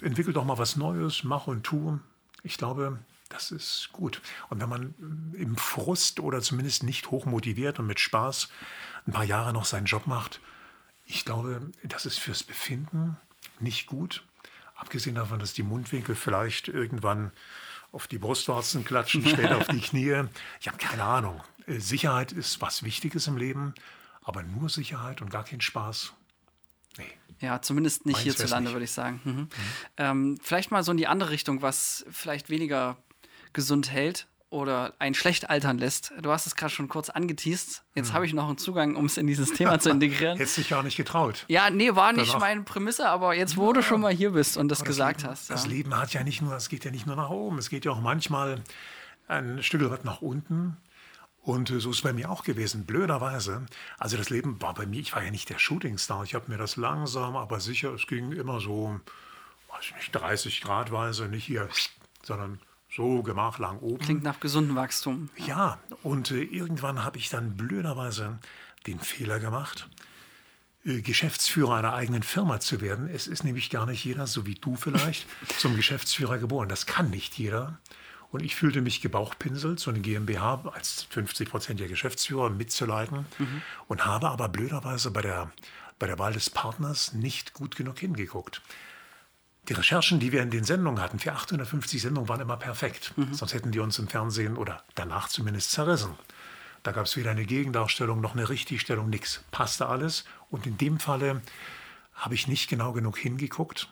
Entwickel 0.00 0.32
doch 0.32 0.44
mal 0.44 0.58
was 0.58 0.76
Neues, 0.76 1.24
mach 1.24 1.46
und 1.46 1.64
tu. 1.64 1.98
Ich 2.42 2.56
glaube, 2.56 2.98
das 3.28 3.50
ist 3.50 3.90
gut. 3.92 4.20
Und 4.48 4.60
wenn 4.60 4.68
man 4.68 4.94
im 5.34 5.56
Frust 5.56 6.20
oder 6.20 6.40
zumindest 6.40 6.82
nicht 6.82 7.10
hochmotiviert 7.10 7.78
und 7.78 7.86
mit 7.86 8.00
Spaß 8.00 8.48
ein 9.06 9.12
paar 9.12 9.24
Jahre 9.24 9.52
noch 9.52 9.64
seinen 9.64 9.86
Job 9.86 10.06
macht, 10.06 10.40
ich 11.06 11.24
glaube, 11.24 11.60
das 11.82 12.06
ist 12.06 12.18
fürs 12.18 12.42
Befinden 12.42 13.16
nicht 13.58 13.86
gut. 13.86 14.24
Abgesehen 14.76 15.16
davon, 15.16 15.38
dass 15.38 15.52
die 15.52 15.62
Mundwinkel 15.62 16.14
vielleicht 16.14 16.68
irgendwann 16.68 17.32
auf 17.92 18.06
die 18.06 18.18
Brustwarzen 18.18 18.84
klatschen, 18.84 19.26
später 19.26 19.58
auf 19.58 19.66
die 19.68 19.80
Knie. 19.80 20.24
Ich 20.60 20.68
habe 20.68 20.78
keine 20.78 21.04
Ahnung. 21.04 21.40
Sicherheit 21.66 22.32
ist 22.32 22.60
was 22.60 22.82
Wichtiges 22.82 23.26
im 23.26 23.36
Leben, 23.36 23.74
aber 24.22 24.42
nur 24.42 24.68
Sicherheit 24.68 25.22
und 25.22 25.30
gar 25.30 25.44
kein 25.44 25.60
Spaß. 25.60 26.12
Nee. 26.98 27.04
Ja, 27.40 27.62
zumindest 27.62 28.04
nicht 28.06 28.14
Meins 28.16 28.24
hierzulande, 28.24 28.72
würde 28.72 28.84
ich 28.84 28.90
sagen. 28.92 29.20
Mhm. 29.24 29.48
Ähm, 29.96 30.38
vielleicht 30.42 30.70
mal 30.70 30.82
so 30.82 30.90
in 30.92 30.98
die 30.98 31.06
andere 31.06 31.30
Richtung, 31.30 31.62
was 31.62 32.04
vielleicht 32.10 32.50
weniger 32.50 32.96
gesund 33.52 33.90
hält 33.90 34.26
oder 34.50 34.94
einen 34.98 35.14
schlecht 35.14 35.48
altern 35.48 35.78
lässt. 35.78 36.12
Du 36.20 36.30
hast 36.32 36.46
es 36.46 36.56
gerade 36.56 36.72
schon 36.72 36.88
kurz 36.88 37.08
angeteased. 37.08 37.84
Jetzt 37.94 38.08
Mhm. 38.10 38.12
habe 38.14 38.26
ich 38.26 38.34
noch 38.34 38.48
einen 38.48 38.58
Zugang, 38.58 38.96
um 38.96 39.06
es 39.06 39.16
in 39.16 39.26
dieses 39.28 39.52
Thema 39.52 39.78
zu 39.78 39.90
integrieren. 39.90 40.36
Hättest 40.38 40.56
dich 40.56 40.68
gar 40.68 40.82
nicht 40.82 40.96
getraut. 40.96 41.44
Ja, 41.48 41.70
nee, 41.70 41.94
war 41.94 42.12
nicht 42.12 42.28
Danach- 42.30 42.40
meine 42.40 42.62
Prämisse, 42.62 43.08
aber 43.08 43.34
jetzt, 43.34 43.56
wo 43.56 43.72
du 43.72 43.80
schon 43.82 44.00
mal 44.00 44.12
hier 44.12 44.32
bist 44.32 44.56
und 44.56 44.68
das 44.68 44.80
Aber 44.80 44.88
gesagt 44.88 45.20
Leben, 45.22 45.30
hast. 45.32 45.50
Das 45.50 45.64
ja. 45.64 45.70
Leben 45.70 45.96
hat 45.96 46.12
ja 46.12 46.24
nicht 46.24 46.42
nur, 46.42 46.54
es 46.56 46.68
geht 46.68 46.84
ja 46.84 46.90
nicht 46.90 47.06
nur 47.06 47.14
nach 47.16 47.30
oben, 47.30 47.58
es 47.58 47.70
geht 47.70 47.84
ja 47.84 47.92
auch 47.92 48.00
manchmal 48.00 48.60
ein 49.28 49.62
Stück 49.62 49.88
weit 49.88 50.04
nach 50.04 50.20
unten. 50.20 50.76
Und 51.42 51.70
äh, 51.70 51.80
so 51.80 51.90
ist 51.90 51.96
es 51.96 52.02
bei 52.02 52.12
mir 52.12 52.30
auch 52.30 52.44
gewesen, 52.44 52.84
blöderweise. 52.84 53.66
Also 53.98 54.16
das 54.16 54.30
Leben 54.30 54.60
war 54.60 54.74
bei 54.74 54.86
mir, 54.86 55.00
ich 55.00 55.14
war 55.14 55.24
ja 55.24 55.30
nicht 55.30 55.48
der 55.48 55.58
Shootingstar. 55.58 56.24
Ich 56.24 56.34
habe 56.34 56.50
mir 56.50 56.58
das 56.58 56.76
langsam, 56.76 57.36
aber 57.36 57.60
sicher, 57.60 57.92
es 57.94 58.06
ging 58.06 58.32
immer 58.32 58.60
so, 58.60 59.00
weiß 59.68 59.84
ich 59.86 59.94
nicht, 59.96 60.12
30 60.12 60.60
Gradweise, 60.60 61.28
nicht 61.28 61.44
hier, 61.44 61.68
sondern 62.22 62.60
so 62.94 63.22
gemachlang 63.22 63.78
oben. 63.78 63.98
Klingt 63.98 64.22
nach 64.22 64.40
gesundem 64.40 64.76
Wachstum. 64.76 65.30
Ja, 65.36 65.78
und 66.02 66.30
äh, 66.30 66.42
irgendwann 66.42 67.04
habe 67.04 67.18
ich 67.18 67.28
dann 67.30 67.56
blöderweise 67.56 68.38
den 68.86 68.98
Fehler 68.98 69.38
gemacht, 69.38 69.88
äh, 70.84 71.00
Geschäftsführer 71.00 71.76
einer 71.76 71.94
eigenen 71.94 72.22
Firma 72.22 72.60
zu 72.60 72.80
werden. 72.80 73.08
Es 73.08 73.26
ist 73.26 73.44
nämlich 73.44 73.70
gar 73.70 73.86
nicht 73.86 74.04
jeder, 74.04 74.26
so 74.26 74.46
wie 74.46 74.56
du 74.56 74.76
vielleicht, 74.76 75.26
zum 75.58 75.76
Geschäftsführer 75.76 76.38
geboren. 76.38 76.68
Das 76.68 76.86
kann 76.86 77.10
nicht 77.10 77.38
jeder. 77.38 77.78
Und 78.30 78.42
ich 78.44 78.54
fühlte 78.54 78.80
mich 78.80 79.00
gebauchpinselt, 79.00 79.80
so 79.80 79.90
eine 79.90 80.00
GmbH 80.00 80.62
als 80.72 81.06
50-prozentiger 81.12 81.88
Geschäftsführer 81.88 82.50
mitzuleiten 82.50 83.26
und 83.88 84.06
habe 84.06 84.28
aber 84.30 84.48
blöderweise 84.48 85.10
bei 85.10 85.22
der, 85.22 85.50
bei 85.98 86.06
der 86.06 86.18
Wahl 86.18 86.32
des 86.32 86.48
Partners 86.48 87.12
nicht 87.12 87.54
gut 87.54 87.74
genug 87.74 87.98
hingeguckt. 87.98 88.62
Die 89.68 89.74
Recherchen, 89.74 90.20
die 90.20 90.32
wir 90.32 90.42
in 90.42 90.50
den 90.50 90.64
Sendungen 90.64 91.02
hatten, 91.02 91.18
für 91.18 91.32
850 91.32 92.02
Sendungen, 92.02 92.28
waren 92.28 92.40
immer 92.40 92.56
perfekt. 92.56 93.12
Sonst 93.32 93.52
hätten 93.52 93.72
die 93.72 93.80
uns 93.80 93.98
im 93.98 94.08
Fernsehen 94.08 94.56
oder 94.56 94.82
danach 94.94 95.28
zumindest 95.28 95.72
zerrissen. 95.72 96.14
Da 96.82 96.92
gab 96.92 97.06
es 97.06 97.16
weder 97.16 97.30
eine 97.30 97.44
Gegendarstellung 97.44 98.20
noch 98.20 98.34
eine 98.34 98.48
Richtigstellung, 98.48 99.10
nichts. 99.10 99.44
Passte 99.50 99.86
alles. 99.86 100.24
Und 100.50 100.66
in 100.66 100.78
dem 100.78 100.98
Falle 100.98 101.42
habe 102.14 102.34
ich 102.34 102.48
nicht 102.48 102.70
genau 102.70 102.92
genug 102.92 103.18
hingeguckt 103.18 103.88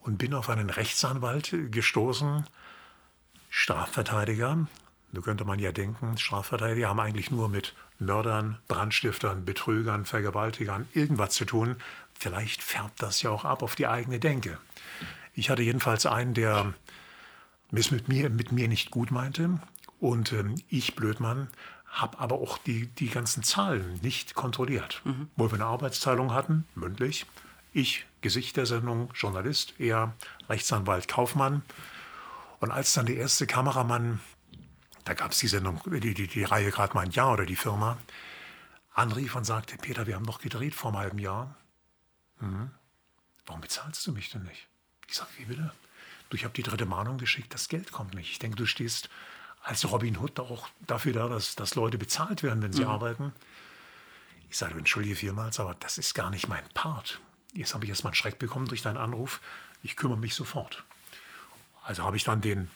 und 0.00 0.18
bin 0.18 0.34
auf 0.34 0.48
einen 0.48 0.70
Rechtsanwalt 0.70 1.54
gestoßen, 1.70 2.46
Strafverteidiger. 3.50 4.66
Da 5.12 5.20
könnte 5.20 5.44
man 5.44 5.58
ja 5.58 5.72
denken, 5.72 6.16
Strafverteidiger 6.16 6.88
haben 6.88 7.00
eigentlich 7.00 7.30
nur 7.30 7.48
mit 7.48 7.74
Mördern, 7.98 8.58
Brandstiftern, 8.68 9.44
Betrügern, 9.44 10.06
Vergewaltigern 10.06 10.88
irgendwas 10.94 11.34
zu 11.34 11.44
tun. 11.44 11.76
Vielleicht 12.14 12.62
färbt 12.62 13.02
das 13.02 13.20
ja 13.22 13.30
auch 13.30 13.44
ab 13.44 13.62
auf 13.62 13.74
die 13.74 13.86
eigene 13.86 14.20
Denke. 14.20 14.58
Ich 15.34 15.50
hatte 15.50 15.62
jedenfalls 15.62 16.06
einen, 16.06 16.34
der 16.34 16.74
es 17.72 17.90
mit 17.90 18.08
mir, 18.08 18.30
mit 18.30 18.52
mir 18.52 18.68
nicht 18.68 18.90
gut 18.90 19.10
meinte. 19.10 19.60
Und 19.98 20.32
ähm, 20.32 20.54
ich, 20.68 20.94
Blödmann, 20.94 21.48
habe 21.90 22.18
aber 22.20 22.36
auch 22.36 22.58
die, 22.58 22.86
die 22.86 23.08
ganzen 23.08 23.42
Zahlen 23.42 23.98
nicht 24.02 24.34
kontrolliert. 24.34 25.02
Wo 25.36 25.50
wir 25.50 25.54
eine 25.54 25.66
Arbeitsteilung 25.66 26.32
hatten, 26.32 26.64
mündlich. 26.74 27.26
Ich, 27.72 28.06
Gesicht 28.20 28.56
der 28.56 28.66
Sendung, 28.66 29.10
Journalist, 29.14 29.74
er, 29.78 30.14
Rechtsanwalt, 30.48 31.08
Kaufmann. 31.08 31.62
Und 32.60 32.70
als 32.70 32.92
dann 32.92 33.06
der 33.06 33.16
erste 33.16 33.46
Kameramann, 33.46 34.20
da 35.04 35.14
gab 35.14 35.32
es 35.32 35.38
die 35.38 35.48
Sendung, 35.48 35.80
die, 35.86 36.14
die, 36.14 36.28
die 36.28 36.44
Reihe 36.44 36.70
gerade 36.70 36.94
mal 36.94 37.04
ein 37.04 37.10
Jahr 37.10 37.32
oder 37.32 37.46
die 37.46 37.56
Firma, 37.56 37.98
anrief 38.92 39.34
und 39.34 39.44
sagte, 39.44 39.76
Peter, 39.78 40.06
wir 40.06 40.14
haben 40.14 40.26
doch 40.26 40.40
gedreht 40.40 40.74
vor 40.74 40.90
einem 40.90 41.00
halben 41.00 41.18
Jahr. 41.18 41.56
Hm. 42.38 42.70
Warum 43.46 43.62
bezahlst 43.62 44.06
du 44.06 44.12
mich 44.12 44.30
denn 44.30 44.42
nicht? 44.42 44.68
Ich 45.08 45.16
sage, 45.16 45.30
wie 45.38 45.46
bitte? 45.46 45.72
Du, 46.28 46.36
ich 46.36 46.44
habe 46.44 46.54
die 46.54 46.62
dritte 46.62 46.86
Mahnung 46.86 47.18
geschickt, 47.18 47.52
das 47.52 47.68
Geld 47.68 47.92
kommt 47.92 48.14
nicht. 48.14 48.30
Ich 48.30 48.38
denke, 48.38 48.56
du 48.56 48.66
stehst 48.66 49.08
als 49.62 49.90
Robin 49.90 50.18
Hood 50.18 50.38
auch 50.38 50.68
dafür 50.86 51.12
da, 51.12 51.28
dass, 51.28 51.56
dass 51.56 51.74
Leute 51.74 51.98
bezahlt 51.98 52.42
werden, 52.42 52.62
wenn 52.62 52.72
sie 52.72 52.84
arbeiten. 52.84 53.32
Ich 54.48 54.58
sage, 54.58 54.76
entschuldige 54.76 55.16
vielmals, 55.16 55.60
aber 55.60 55.74
das 55.80 55.98
ist 55.98 56.14
gar 56.14 56.30
nicht 56.30 56.48
mein 56.48 56.66
Part. 56.74 57.20
Jetzt 57.52 57.74
habe 57.74 57.84
ich 57.84 57.90
erst 57.90 58.04
mal 58.04 58.10
einen 58.10 58.16
Schreck 58.16 58.38
bekommen 58.38 58.66
durch 58.66 58.82
deinen 58.82 58.96
Anruf. 58.96 59.40
ich 59.82 59.96
kümmere 59.96 60.18
mich 60.18 60.34
sofort. 60.34 60.84
Also 61.90 62.04
habe 62.04 62.16
ich 62.16 62.22
dann 62.22 62.40
den 62.40 62.70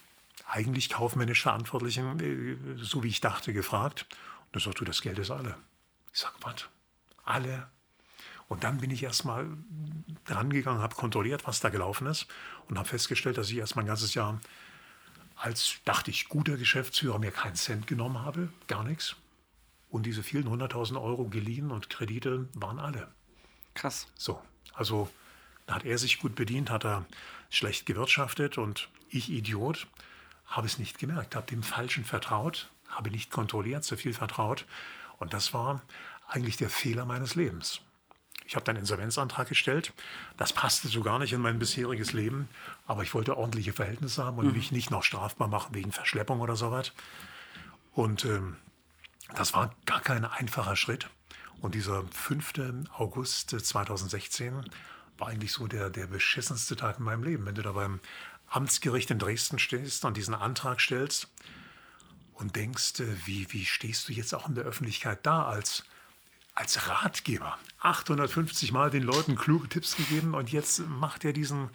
eigentlich 0.48 0.90
kaufmännisch 0.90 1.42
Verantwortlichen, 1.42 2.18
äh, 2.18 2.82
so 2.82 3.04
wie 3.04 3.08
ich 3.08 3.20
dachte, 3.20 3.52
gefragt. 3.52 4.06
Und 4.46 4.56
er 4.56 4.60
sagt, 4.60 4.80
du, 4.80 4.84
das 4.84 5.02
Geld 5.02 5.20
ist 5.20 5.30
alle. 5.30 5.54
Ich 6.12 6.18
sage, 6.18 6.34
was? 6.40 6.66
Alle? 7.24 7.68
Und 8.48 8.64
dann 8.64 8.78
bin 8.78 8.90
ich 8.90 9.04
erstmal 9.04 9.46
dran 10.24 10.50
gegangen, 10.50 10.80
habe 10.80 10.96
kontrolliert, 10.96 11.46
was 11.46 11.60
da 11.60 11.68
gelaufen 11.68 12.08
ist 12.08 12.26
und 12.68 12.76
habe 12.76 12.88
festgestellt, 12.88 13.38
dass 13.38 13.50
ich 13.50 13.58
erst 13.58 13.76
mal 13.76 13.82
ein 13.82 13.86
ganzes 13.86 14.14
Jahr 14.14 14.40
als, 15.36 15.76
dachte 15.84 16.10
ich, 16.10 16.28
guter 16.28 16.56
Geschäftsführer 16.56 17.20
mir 17.20 17.30
keinen 17.30 17.54
Cent 17.54 17.86
genommen 17.86 18.18
habe, 18.18 18.48
gar 18.66 18.82
nichts. 18.82 19.14
Und 19.90 20.06
diese 20.06 20.24
vielen 20.24 20.48
hunderttausend 20.48 20.98
Euro 20.98 21.28
geliehen 21.28 21.70
und 21.70 21.88
Kredite 21.88 22.48
waren 22.54 22.80
alle. 22.80 23.06
Krass. 23.74 24.08
So, 24.16 24.42
also 24.72 25.08
da 25.66 25.76
hat 25.76 25.84
er 25.84 25.98
sich 25.98 26.18
gut 26.18 26.34
bedient, 26.34 26.68
hat 26.68 26.84
er 26.84 27.06
schlecht 27.48 27.86
gewirtschaftet 27.86 28.58
und 28.58 28.88
ich, 29.14 29.30
Idiot, 29.30 29.86
habe 30.46 30.66
es 30.66 30.78
nicht 30.78 30.98
gemerkt, 30.98 31.36
habe 31.36 31.46
dem 31.46 31.62
Falschen 31.62 32.04
vertraut, 32.04 32.70
habe 32.88 33.10
nicht 33.10 33.30
kontrolliert, 33.30 33.84
zu 33.84 33.96
viel 33.96 34.12
vertraut. 34.12 34.66
Und 35.18 35.32
das 35.32 35.54
war 35.54 35.82
eigentlich 36.28 36.56
der 36.56 36.70
Fehler 36.70 37.04
meines 37.04 37.34
Lebens. 37.34 37.80
Ich 38.46 38.56
habe 38.56 38.64
dann 38.64 38.76
Insolvenzantrag 38.76 39.48
gestellt. 39.48 39.92
Das 40.36 40.52
passte 40.52 40.88
so 40.88 41.02
gar 41.02 41.18
nicht 41.18 41.32
in 41.32 41.40
mein 41.40 41.58
bisheriges 41.58 42.12
Leben. 42.12 42.48
Aber 42.86 43.02
ich 43.02 43.14
wollte 43.14 43.36
ordentliche 43.36 43.72
Verhältnisse 43.72 44.24
haben 44.24 44.38
und 44.38 44.46
mhm. 44.46 44.52
mich 44.52 44.70
nicht 44.70 44.90
noch 44.90 45.02
strafbar 45.02 45.48
machen 45.48 45.74
wegen 45.74 45.92
Verschleppung 45.92 46.40
oder 46.40 46.56
sowas. 46.56 46.92
Und 47.92 48.24
ähm, 48.24 48.56
das 49.34 49.54
war 49.54 49.74
gar 49.86 50.00
kein 50.00 50.24
einfacher 50.24 50.76
Schritt. 50.76 51.08
Und 51.60 51.74
dieser 51.74 52.04
5. 52.08 52.52
August 52.98 53.50
2016 53.50 54.68
war 55.16 55.28
eigentlich 55.28 55.52
so 55.52 55.66
der, 55.66 55.88
der 55.88 56.06
beschissenste 56.06 56.76
Tag 56.76 56.98
in 56.98 57.04
meinem 57.04 57.22
Leben. 57.22 57.46
Wenn 57.46 57.54
du 57.54 57.62
da 57.62 57.72
beim 57.72 58.00
Amtsgericht 58.48 59.10
in 59.10 59.18
Dresden 59.18 59.58
stehst 59.58 60.04
und 60.04 60.16
diesen 60.16 60.34
Antrag 60.34 60.80
stellst 60.80 61.28
und 62.34 62.56
denkst, 62.56 63.00
äh, 63.00 63.26
wie, 63.26 63.46
wie 63.52 63.64
stehst 63.64 64.08
du 64.08 64.12
jetzt 64.12 64.34
auch 64.34 64.48
in 64.48 64.54
der 64.54 64.64
Öffentlichkeit 64.64 65.20
da 65.24 65.46
als 65.46 65.84
als 66.54 66.88
Ratgeber 66.88 67.58
850 67.80 68.72
Mal 68.72 68.90
den 68.90 69.02
Leuten 69.02 69.36
kluge 69.36 69.68
Tipps 69.68 69.96
gegeben 69.96 70.34
und 70.34 70.52
jetzt 70.52 70.80
macht 70.88 71.24
er 71.24 71.32
diesen, 71.32 71.70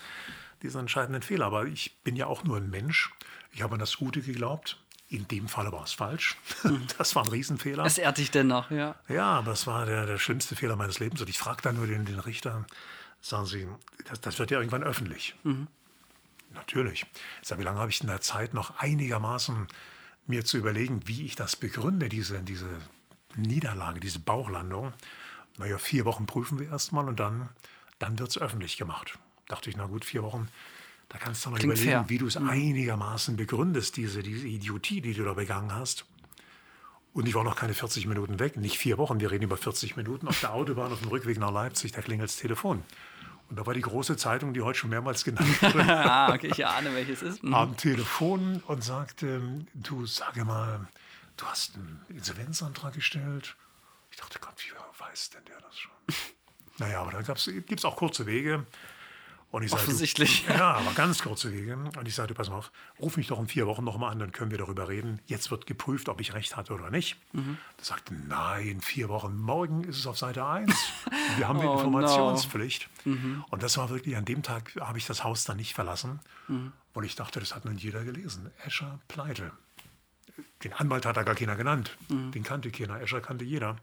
diesen 0.63 0.82
entscheidenden 0.82 1.21
Fehler. 1.21 1.45
Aber 1.45 1.65
ich 1.65 1.97
bin 2.03 2.15
ja 2.15 2.27
auch 2.27 2.43
nur 2.43 2.58
ein 2.58 2.69
Mensch. 2.69 3.12
Ich 3.51 3.62
habe 3.62 3.73
an 3.73 3.79
das 3.79 3.97
Gute 3.97 4.21
geglaubt. 4.21 4.77
In 5.10 5.27
dem 5.27 5.47
Fall 5.47 5.71
war 5.71 5.84
es 5.84 5.93
falsch. 5.93 6.38
Mhm. 6.63 6.88
Das 6.97 7.15
war 7.15 7.23
ein 7.23 7.29
Riesenfehler. 7.29 7.84
Es 7.84 7.97
ehrt 7.97 8.17
dich 8.19 8.32
dennoch, 8.32 8.71
ja. 8.71 8.95
Ja, 9.08 9.25
aber 9.25 9.51
es 9.51 9.67
war 9.67 9.86
der, 9.86 10.05
der 10.05 10.17
schlimmste 10.17 10.55
Fehler 10.55 10.75
meines 10.75 10.99
Lebens. 10.99 11.19
Und 11.19 11.29
ich 11.29 11.39
frage 11.39 11.62
dann 11.62 11.75
nur 11.75 11.88
den, 11.88 12.05
den 12.05 12.19
Richter, 12.19 12.65
sagen 13.19 13.47
Sie, 13.47 13.67
das, 14.05 14.21
das 14.21 14.39
wird 14.39 14.51
ja 14.51 14.60
irgendwann 14.60 14.84
öffentlich. 14.84 15.36
Mhm. 15.43 15.67
Natürlich. 16.53 17.05
Sag, 17.41 17.59
wie 17.59 17.63
lange 17.63 17.79
habe 17.79 17.91
ich 17.91 18.01
in 18.01 18.07
der 18.07 18.21
Zeit 18.21 18.53
noch 18.53 18.77
einigermaßen 18.77 19.67
mir 20.27 20.45
zu 20.45 20.57
überlegen, 20.57 21.01
wie 21.05 21.25
ich 21.25 21.35
das 21.35 21.55
begründe, 21.55 22.09
diese, 22.09 22.41
diese 22.41 22.67
Niederlage, 23.35 23.99
diese 23.99 24.19
Bauchlandung. 24.19 24.93
Naja, 25.57 25.77
vier 25.77 26.05
Wochen 26.05 26.25
prüfen 26.25 26.59
wir 26.59 26.69
erstmal 26.69 27.07
und 27.07 27.19
dann, 27.19 27.49
dann 27.97 28.17
wird 28.19 28.29
es 28.29 28.38
öffentlich 28.38 28.77
gemacht. 28.77 29.17
Dachte 29.47 29.69
ich, 29.69 29.77
na 29.77 29.88
gut, 29.88 30.05
vier 30.05 30.23
Wochen, 30.23 30.47
da 31.09 31.17
kannst 31.17 31.45
du 31.45 31.49
noch 31.49 31.57
Klingt 31.57 31.73
überlegen, 31.73 31.91
fair. 31.91 32.09
wie 32.09 32.17
du 32.19 32.27
es 32.27 32.39
mhm. 32.39 32.49
einigermaßen 32.49 33.35
begründest, 33.35 33.97
diese, 33.97 34.23
diese 34.23 34.47
Idiotie, 34.47 35.01
die 35.01 35.13
du 35.13 35.23
da 35.23 35.33
begangen 35.33 35.73
hast. 35.73 36.05
Und 37.13 37.27
ich 37.27 37.33
war 37.33 37.43
noch 37.43 37.55
keine 37.55 37.73
40 37.73 38.05
Minuten 38.05 38.39
weg, 38.39 38.55
nicht 38.55 38.77
vier 38.77 38.99
Wochen, 38.99 39.19
wir 39.19 39.31
reden 39.31 39.45
über 39.45 39.57
40 39.57 39.97
Minuten 39.97 40.27
auf 40.27 40.39
der 40.39 40.53
Autobahn 40.53 40.91
auf 40.91 40.99
dem 40.99 41.09
Rückweg 41.09 41.39
nach 41.39 41.51
Leipzig, 41.51 41.91
da 41.91 42.01
klingelt 42.01 42.29
das 42.29 42.38
Telefon. 42.38 42.83
Und 43.49 43.57
da 43.57 43.65
war 43.65 43.73
die 43.73 43.81
große 43.81 44.15
Zeitung, 44.15 44.53
die 44.53 44.62
heute 44.62 44.79
schon 44.79 44.91
mehrmals 44.91 45.23
genannt 45.23 45.62
wurde. 45.62 45.83
ah, 45.83 46.33
okay, 46.33 46.51
ich 46.51 46.65
ahne, 46.65 46.93
welches 46.93 47.21
ist. 47.21 47.43
Mhm. 47.43 47.53
Am 47.53 47.77
Telefon 47.77 48.63
und 48.67 48.83
sagte, 48.83 49.41
du 49.73 50.05
sage 50.05 50.45
mal, 50.45 50.88
du 51.38 51.45
hast 51.45 51.75
einen 51.75 52.05
Insolvenzantrag 52.09 52.93
gestellt. 52.93 53.55
Ich 54.12 54.17
dachte, 54.17 54.39
Gott, 54.39 54.53
wie 54.57 54.71
weiß 55.09 55.31
denn 55.31 55.45
der 55.45 55.59
das 55.62 55.77
schon? 55.77 55.91
naja, 56.77 57.01
aber 57.01 57.12
da 57.12 57.21
gibt 57.21 57.79
es 57.79 57.85
auch 57.85 57.95
kurze 57.95 58.25
Wege. 58.25 58.65
Und 59.51 59.63
ich 59.63 59.73
Offensichtlich. 59.73 60.43
Sagte, 60.45 60.53
ja, 60.59 60.73
aber 60.73 60.91
ganz 60.93 61.23
kurze 61.23 61.51
Wege. 61.51 61.75
Und 61.75 62.07
ich 62.07 62.13
sagte, 62.13 62.35
pass 62.35 62.49
mal 62.49 62.57
auf, 62.57 62.71
ruf 62.99 63.17
mich 63.17 63.27
doch 63.27 63.39
in 63.39 63.47
vier 63.47 63.65
Wochen 63.65 63.83
nochmal 63.83 64.12
an, 64.12 64.19
dann 64.19 64.31
können 64.31 64.51
wir 64.51 64.59
darüber 64.59 64.88
reden. 64.89 65.19
Jetzt 65.25 65.49
wird 65.49 65.65
geprüft, 65.65 66.07
ob 66.07 66.21
ich 66.21 66.33
recht 66.33 66.55
hatte 66.55 66.73
oder 66.73 66.91
nicht. 66.91 67.17
Mhm. 67.33 67.57
Er 67.77 67.83
sagte, 67.83 68.13
nein, 68.13 68.79
vier 68.81 69.09
Wochen. 69.09 69.38
Morgen 69.38 69.83
ist 69.83 69.97
es 69.97 70.05
auf 70.05 70.17
Seite 70.17 70.45
1. 70.45 70.71
Wir 71.38 71.47
haben 71.47 71.59
oh, 71.59 71.73
Informationspflicht. 71.73 72.89
No. 73.05 73.15
Mhm. 73.15 73.45
Und 73.49 73.63
das 73.63 73.77
war 73.77 73.89
wirklich, 73.89 74.15
an 74.17 74.25
dem 74.25 74.43
Tag 74.43 74.75
habe 74.79 74.99
ich 74.99 75.07
das 75.07 75.23
Haus 75.23 75.45
dann 75.45 75.57
nicht 75.57 75.73
verlassen. 75.73 76.19
Mhm. 76.47 76.71
Und 76.93 77.03
ich 77.03 77.15
dachte, 77.15 77.39
das 77.39 77.55
hat 77.55 77.65
nun 77.65 77.77
jeder 77.77 78.03
gelesen. 78.03 78.51
Escher 78.65 78.99
pleite 79.07 79.51
den 80.63 80.73
Anwalt 80.73 81.05
hat 81.05 81.17
da 81.17 81.23
gar 81.23 81.35
keiner 81.35 81.55
genannt. 81.55 81.97
Mhm. 82.09 82.31
Den 82.31 82.43
kannte 82.43 82.71
keiner. 82.71 83.01
Escher 83.01 83.21
kannte 83.21 83.45
jeder. 83.45 83.77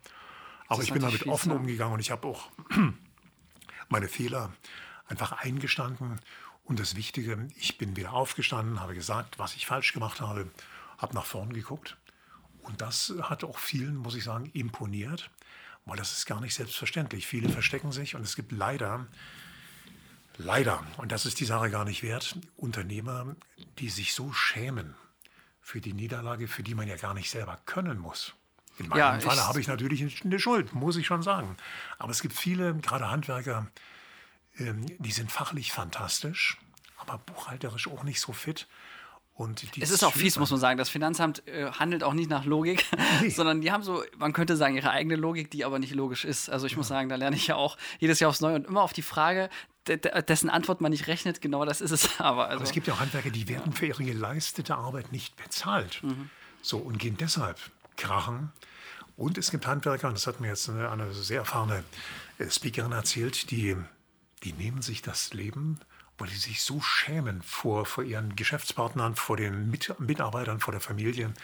Aber 0.68 0.82
ich 0.82 0.92
bin 0.92 1.02
damit 1.02 1.26
offen 1.26 1.50
sein. 1.50 1.58
umgegangen 1.58 1.94
und 1.94 2.00
ich 2.00 2.10
habe 2.10 2.26
auch 2.26 2.50
meine 3.88 4.08
Fehler 4.08 4.52
einfach 5.08 5.32
eingestanden. 5.32 6.20
Und 6.64 6.80
das 6.80 6.96
Wichtige, 6.96 7.48
ich 7.56 7.78
bin 7.78 7.96
wieder 7.96 8.12
aufgestanden, 8.12 8.80
habe 8.80 8.94
gesagt, 8.94 9.38
was 9.38 9.54
ich 9.54 9.66
falsch 9.66 9.92
gemacht 9.92 10.20
habe, 10.20 10.50
habe 10.98 11.14
nach 11.14 11.24
vorn 11.24 11.52
geguckt. 11.52 11.96
Und 12.62 12.80
das 12.80 13.14
hat 13.22 13.44
auch 13.44 13.58
vielen, 13.58 13.96
muss 13.96 14.16
ich 14.16 14.24
sagen, 14.24 14.50
imponiert, 14.52 15.30
weil 15.84 15.96
das 15.96 16.12
ist 16.12 16.26
gar 16.26 16.40
nicht 16.40 16.54
selbstverständlich. 16.54 17.26
Viele 17.26 17.48
verstecken 17.48 17.92
sich 17.92 18.16
und 18.16 18.22
es 18.22 18.34
gibt 18.34 18.50
leider, 18.50 19.06
leider, 20.36 20.84
und 20.96 21.12
das 21.12 21.26
ist 21.26 21.38
die 21.38 21.44
Sache 21.44 21.70
gar 21.70 21.84
nicht 21.84 22.02
wert, 22.02 22.36
Unternehmer, 22.56 23.36
die 23.78 23.88
sich 23.88 24.14
so 24.14 24.32
schämen 24.32 24.96
für 25.60 25.80
die 25.80 25.92
Niederlage, 25.92 26.48
für 26.48 26.64
die 26.64 26.74
man 26.74 26.88
ja 26.88 26.96
gar 26.96 27.14
nicht 27.14 27.30
selber 27.30 27.58
können 27.66 27.98
muss. 27.98 28.34
In 28.78 28.88
meinem 28.88 28.98
ja, 28.98 29.20
Falle 29.20 29.46
habe 29.46 29.60
ich 29.60 29.68
natürlich 29.68 30.24
eine 30.24 30.38
Schuld, 30.38 30.74
muss 30.74 30.96
ich 30.96 31.06
schon 31.06 31.22
sagen. 31.22 31.56
Aber 31.98 32.10
es 32.10 32.20
gibt 32.20 32.34
viele, 32.34 32.74
gerade 32.74 33.10
Handwerker, 33.10 33.68
die 34.58 35.12
sind 35.12 35.30
fachlich 35.30 35.72
fantastisch, 35.72 36.58
aber 36.96 37.18
buchhalterisch 37.18 37.88
auch 37.88 38.02
nicht 38.04 38.20
so 38.20 38.32
fit. 38.32 38.66
Und 39.34 39.62
es 39.78 39.90
ist 39.90 40.02
auch 40.02 40.14
fies, 40.14 40.38
muss 40.38 40.50
man 40.50 40.58
sagen. 40.58 40.78
Das 40.78 40.88
Finanzamt 40.88 41.46
äh, 41.46 41.70
handelt 41.70 42.02
auch 42.02 42.14
nicht 42.14 42.30
nach 42.30 42.46
Logik, 42.46 42.86
nee. 43.20 43.28
sondern 43.28 43.60
die 43.60 43.70
haben 43.70 43.82
so, 43.82 44.02
man 44.16 44.32
könnte 44.32 44.56
sagen, 44.56 44.76
ihre 44.76 44.90
eigene 44.90 45.14
Logik, 45.16 45.50
die 45.50 45.66
aber 45.66 45.78
nicht 45.78 45.94
logisch 45.94 46.24
ist. 46.24 46.48
Also 46.48 46.64
ich 46.64 46.72
ja. 46.72 46.78
muss 46.78 46.88
sagen, 46.88 47.10
da 47.10 47.16
lerne 47.16 47.36
ich 47.36 47.46
ja 47.46 47.56
auch 47.56 47.76
jedes 47.98 48.18
Jahr 48.18 48.30
aufs 48.30 48.40
Neue 48.40 48.54
und 48.54 48.66
immer 48.66 48.80
auf 48.80 48.94
die 48.94 49.02
Frage, 49.02 49.50
dessen 49.86 50.48
Antwort 50.48 50.80
man 50.80 50.90
nicht 50.90 51.06
rechnet, 51.06 51.42
genau 51.42 51.66
das 51.66 51.82
ist 51.82 51.90
es 51.90 52.08
aber. 52.18 52.46
Also, 52.46 52.56
aber 52.56 52.64
es 52.64 52.72
gibt 52.72 52.86
ja 52.86 52.94
auch 52.94 53.00
Handwerker, 53.00 53.28
die 53.28 53.46
werden 53.46 53.74
für 53.74 53.86
ihre 53.86 54.04
geleistete 54.04 54.74
Arbeit 54.74 55.12
nicht 55.12 55.36
bezahlt. 55.36 56.02
Mhm. 56.02 56.30
So 56.62 56.78
und 56.78 56.98
gehen 56.98 57.18
deshalb 57.18 57.58
krachen. 57.98 58.52
Und 59.18 59.36
es 59.36 59.50
gibt 59.50 59.66
Handwerker, 59.66 60.08
und 60.08 60.14
das 60.14 60.26
hat 60.26 60.40
mir 60.40 60.48
jetzt 60.48 60.68
eine, 60.70 60.90
eine 60.90 61.12
sehr 61.12 61.40
erfahrene 61.40 61.84
äh, 62.38 62.50
Speakerin 62.50 62.92
erzählt, 62.92 63.50
die, 63.50 63.76
die 64.42 64.52
nehmen 64.52 64.82
sich 64.82 65.02
das 65.02 65.32
Leben, 65.32 65.80
weil 66.18 66.28
sie 66.28 66.36
sich 66.36 66.62
so 66.62 66.80
schämen 66.80 67.42
vor, 67.42 67.86
vor 67.86 68.04
ihren 68.04 68.36
Geschäftspartnern, 68.36 69.16
vor 69.16 69.36
den 69.36 69.70
Mit 69.70 69.98
Mitarbeitern, 69.98 70.60
vor 70.60 70.72
der 70.72 70.80
Familie. 70.80 71.26
Und 71.26 71.36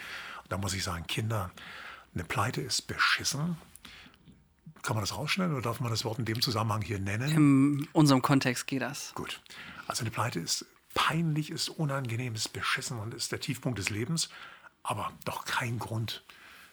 da 0.48 0.58
muss 0.58 0.74
ich 0.74 0.84
sagen, 0.84 1.06
Kinder, 1.06 1.50
eine 2.14 2.24
Pleite 2.24 2.60
ist 2.60 2.82
beschissen. 2.82 3.56
Kann 4.82 4.96
man 4.96 5.02
das 5.02 5.16
rausschneiden 5.16 5.54
oder 5.54 5.62
darf 5.62 5.80
man 5.80 5.90
das 5.90 6.04
Wort 6.04 6.18
in 6.18 6.24
dem 6.24 6.42
Zusammenhang 6.42 6.82
hier 6.82 6.98
nennen? 6.98 7.30
In 7.30 7.88
unserem 7.92 8.20
Kontext 8.20 8.66
geht 8.66 8.82
das. 8.82 9.12
Gut. 9.14 9.40
Also 9.86 10.02
eine 10.02 10.10
Pleite 10.10 10.40
ist 10.40 10.66
peinlich, 10.94 11.50
ist 11.50 11.68
unangenehm, 11.68 12.34
ist 12.34 12.52
beschissen 12.52 12.98
und 12.98 13.14
ist 13.14 13.32
der 13.32 13.40
Tiefpunkt 13.40 13.78
des 13.78 13.90
Lebens, 13.90 14.28
aber 14.82 15.12
doch 15.24 15.44
kein 15.44 15.78
Grund, 15.78 16.24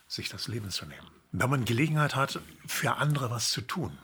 sich 0.07 0.29
das 0.29 0.47
Leben 0.47 0.71
zu 0.71 0.85
nehmen. 0.85 1.07
Wenn 1.31 1.49
man 1.49 1.65
Gelegenheit 1.65 2.15
hat, 2.15 2.41
für 2.65 2.95
andere 2.95 3.29
was 3.29 3.51
zu 3.51 3.61
tun, 3.61 3.97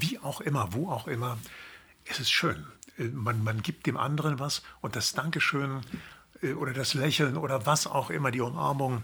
wie 0.00 0.18
auch 0.18 0.40
immer, 0.40 0.72
wo 0.72 0.90
auch 0.90 1.06
immer, 1.06 1.38
es 2.04 2.20
ist 2.20 2.30
schön. 2.30 2.66
Man, 2.98 3.42
man 3.44 3.62
gibt 3.62 3.86
dem 3.86 3.96
anderen 3.96 4.38
was 4.38 4.62
und 4.80 4.96
das 4.96 5.12
Dankeschön 5.12 5.82
äh, 6.42 6.52
oder 6.52 6.72
das 6.72 6.94
Lächeln 6.94 7.36
oder 7.36 7.66
was 7.66 7.86
auch 7.86 8.10
immer, 8.10 8.30
die 8.30 8.40
Umarmung, 8.40 9.02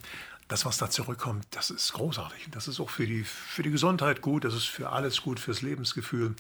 das, 0.49 0.65
was 0.65 0.77
da 0.77 0.91
zurückkommt, 0.91 1.47
das 1.51 1.71
ist 1.71 1.93
großartig. 1.95 2.49
Das 2.51 2.69
ist 2.69 2.81
auch 2.81 2.91
für 2.91 3.07
die, 3.07 3.25
für 3.25 3.63
die 3.63 3.71
Gesundheit 3.71 4.21
gut, 4.21 4.45
das 4.45 4.55
ist 4.55 4.67
für 4.67 4.91
alles 4.91 5.23
gut, 5.23 5.41
fürs 5.41 5.63
Lebensgefühl. 5.63 6.35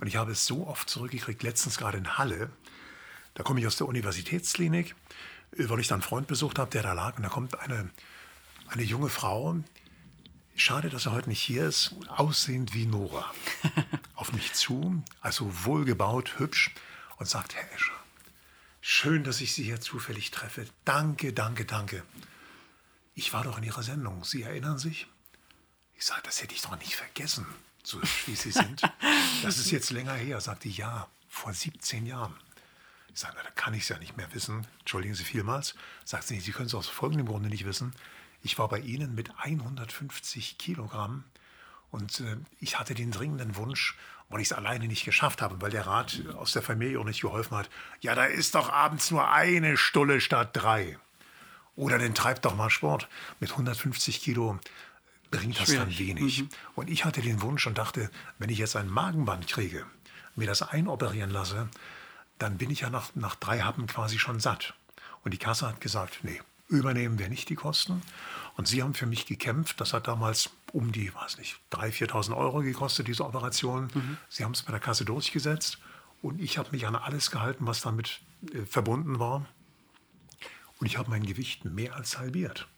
Und 0.00 0.06
ich 0.06 0.16
habe 0.16 0.32
es 0.32 0.46
so 0.46 0.66
oft 0.66 0.88
zurückgekriegt, 0.88 1.42
letztens 1.42 1.76
gerade 1.76 1.98
in 1.98 2.16
Halle. 2.16 2.50
Da 3.34 3.42
komme 3.42 3.60
ich 3.60 3.66
aus 3.66 3.76
der 3.76 3.86
Universitätsklinik, 3.86 4.94
weil 5.52 5.80
ich 5.80 5.88
dann 5.88 5.96
einen 5.96 6.02
Freund 6.02 6.26
besucht 6.26 6.58
habe, 6.58 6.70
der 6.70 6.82
da 6.82 6.92
lag. 6.94 7.16
Und 7.16 7.24
da 7.24 7.28
kommt 7.28 7.60
eine, 7.60 7.90
eine 8.68 8.82
junge 8.82 9.10
Frau, 9.10 9.56
schade, 10.60 10.90
dass 10.90 11.06
er 11.06 11.12
heute 11.12 11.28
nicht 11.28 11.42
hier 11.42 11.66
ist, 11.66 11.94
aussehend 12.08 12.74
wie 12.74 12.86
Nora, 12.86 13.32
auf 14.14 14.32
mich 14.32 14.52
zu, 14.52 15.02
also 15.20 15.64
wohlgebaut, 15.64 16.38
hübsch, 16.38 16.74
und 17.16 17.28
sagt, 17.28 17.54
Herr 17.54 17.72
Escher, 17.72 17.92
schön, 18.80 19.24
dass 19.24 19.40
ich 19.40 19.54
Sie 19.54 19.64
hier 19.64 19.80
zufällig 19.80 20.30
treffe. 20.30 20.66
Danke, 20.84 21.32
danke, 21.32 21.64
danke. 21.64 22.02
Ich 23.14 23.32
war 23.32 23.44
doch 23.44 23.58
in 23.58 23.64
Ihrer 23.64 23.82
Sendung. 23.82 24.24
Sie 24.24 24.42
erinnern 24.42 24.78
sich? 24.78 25.06
Ich 25.94 26.04
sage, 26.04 26.22
das 26.24 26.42
hätte 26.42 26.54
ich 26.54 26.62
doch 26.62 26.78
nicht 26.78 26.94
vergessen, 26.94 27.46
so 27.82 27.98
hübsch 28.00 28.24
wie 28.26 28.36
Sie 28.36 28.52
sind. 28.52 28.82
Das 29.44 29.58
ist 29.58 29.70
jetzt 29.70 29.90
länger 29.90 30.14
her. 30.14 30.40
Sagte, 30.40 30.68
ja, 30.68 31.06
vor 31.28 31.54
17 31.54 32.06
Jahren. 32.06 32.34
Ich 33.14 33.20
sage, 33.20 33.36
da 33.42 33.50
kann 33.52 33.72
ich 33.72 33.82
es 33.82 33.88
ja 33.88 33.98
nicht 33.98 34.16
mehr 34.16 34.32
wissen. 34.34 34.66
Entschuldigen 34.80 35.14
Sie 35.14 35.22
vielmals. 35.22 35.76
Sagt 36.04 36.26
sie, 36.26 36.40
Sie 36.40 36.50
können 36.50 36.66
es 36.66 36.74
aus 36.74 36.88
folgendem 36.88 37.28
Grunde 37.28 37.48
nicht 37.48 37.64
wissen. 37.64 37.94
Ich 38.42 38.58
war 38.58 38.68
bei 38.68 38.78
Ihnen 38.78 39.14
mit 39.14 39.30
150 39.38 40.58
Kilogramm 40.58 41.24
und 41.90 42.20
äh, 42.20 42.36
ich 42.60 42.78
hatte 42.78 42.94
den 42.94 43.10
dringenden 43.10 43.56
Wunsch, 43.56 43.96
weil 44.28 44.40
ich 44.40 44.48
es 44.48 44.52
alleine 44.52 44.86
nicht 44.86 45.04
geschafft 45.04 45.40
habe, 45.42 45.60
weil 45.60 45.70
der 45.70 45.86
Rat 45.86 46.22
aus 46.36 46.52
der 46.52 46.62
Familie 46.62 47.00
auch 47.00 47.04
nicht 47.04 47.22
geholfen 47.22 47.56
hat. 47.56 47.70
Ja, 48.00 48.14
da 48.14 48.24
ist 48.24 48.54
doch 48.54 48.70
abends 48.70 49.10
nur 49.10 49.30
eine 49.30 49.76
Stulle 49.76 50.20
statt 50.20 50.50
drei. 50.52 50.98
Oder 51.76 51.98
dann 51.98 52.14
treibt 52.14 52.44
doch 52.44 52.56
mal 52.56 52.70
Sport. 52.70 53.08
Mit 53.40 53.52
150 53.52 54.20
Kilo 54.20 54.58
bringt 55.30 55.58
das 55.58 55.68
Schwierig. 55.68 55.96
dann 55.96 55.98
wenig. 55.98 56.42
Mhm. 56.42 56.48
Und 56.74 56.90
ich 56.90 57.04
hatte 57.04 57.22
den 57.22 57.40
Wunsch 57.40 57.66
und 57.66 57.78
dachte, 57.78 58.10
wenn 58.38 58.50
ich 58.50 58.58
jetzt 58.58 58.76
ein 58.76 58.88
Magenband 58.88 59.46
kriege, 59.46 59.86
mir 60.34 60.46
das 60.46 60.62
einoperieren 60.62 61.30
lasse, 61.30 61.68
dann 62.38 62.58
bin 62.58 62.70
ich 62.70 62.80
ja 62.80 62.90
nach, 62.90 63.14
nach 63.14 63.34
drei 63.36 63.60
Happen 63.60 63.86
quasi 63.86 64.18
schon 64.18 64.40
satt. 64.40 64.74
Und 65.24 65.32
die 65.32 65.38
Kasse 65.38 65.66
hat 65.66 65.80
gesagt, 65.80 66.20
nee, 66.22 66.40
übernehmen 66.68 67.18
wir 67.18 67.28
nicht 67.28 67.48
die 67.48 67.54
Kosten. 67.54 68.02
Und 68.56 68.68
sie 68.68 68.82
haben 68.82 68.94
für 68.94 69.06
mich 69.06 69.26
gekämpft. 69.26 69.80
Das 69.80 69.92
hat 69.92 70.08
damals 70.08 70.50
um 70.72 70.92
die, 70.92 71.14
weiß 71.14 71.38
nicht, 71.38 71.60
3.000, 71.72 72.10
4.000 72.10 72.36
Euro 72.36 72.60
gekostet, 72.60 73.08
diese 73.08 73.24
Operation. 73.24 73.88
Mhm. 73.94 74.18
Sie 74.28 74.44
haben 74.44 74.52
es 74.52 74.62
bei 74.62 74.72
der 74.72 74.80
Kasse 74.80 75.04
durchgesetzt. 75.04 75.78
Und 76.22 76.40
ich 76.40 76.58
habe 76.58 76.70
mich 76.72 76.86
an 76.86 76.96
alles 76.96 77.30
gehalten, 77.30 77.66
was 77.66 77.80
damit 77.80 78.20
äh, 78.52 78.64
verbunden 78.66 79.18
war. 79.18 79.46
Und 80.80 80.86
ich 80.86 80.98
habe 80.98 81.10
mein 81.10 81.24
Gewicht 81.24 81.64
mehr 81.64 81.94
als 81.94 82.18
halbiert. 82.18 82.68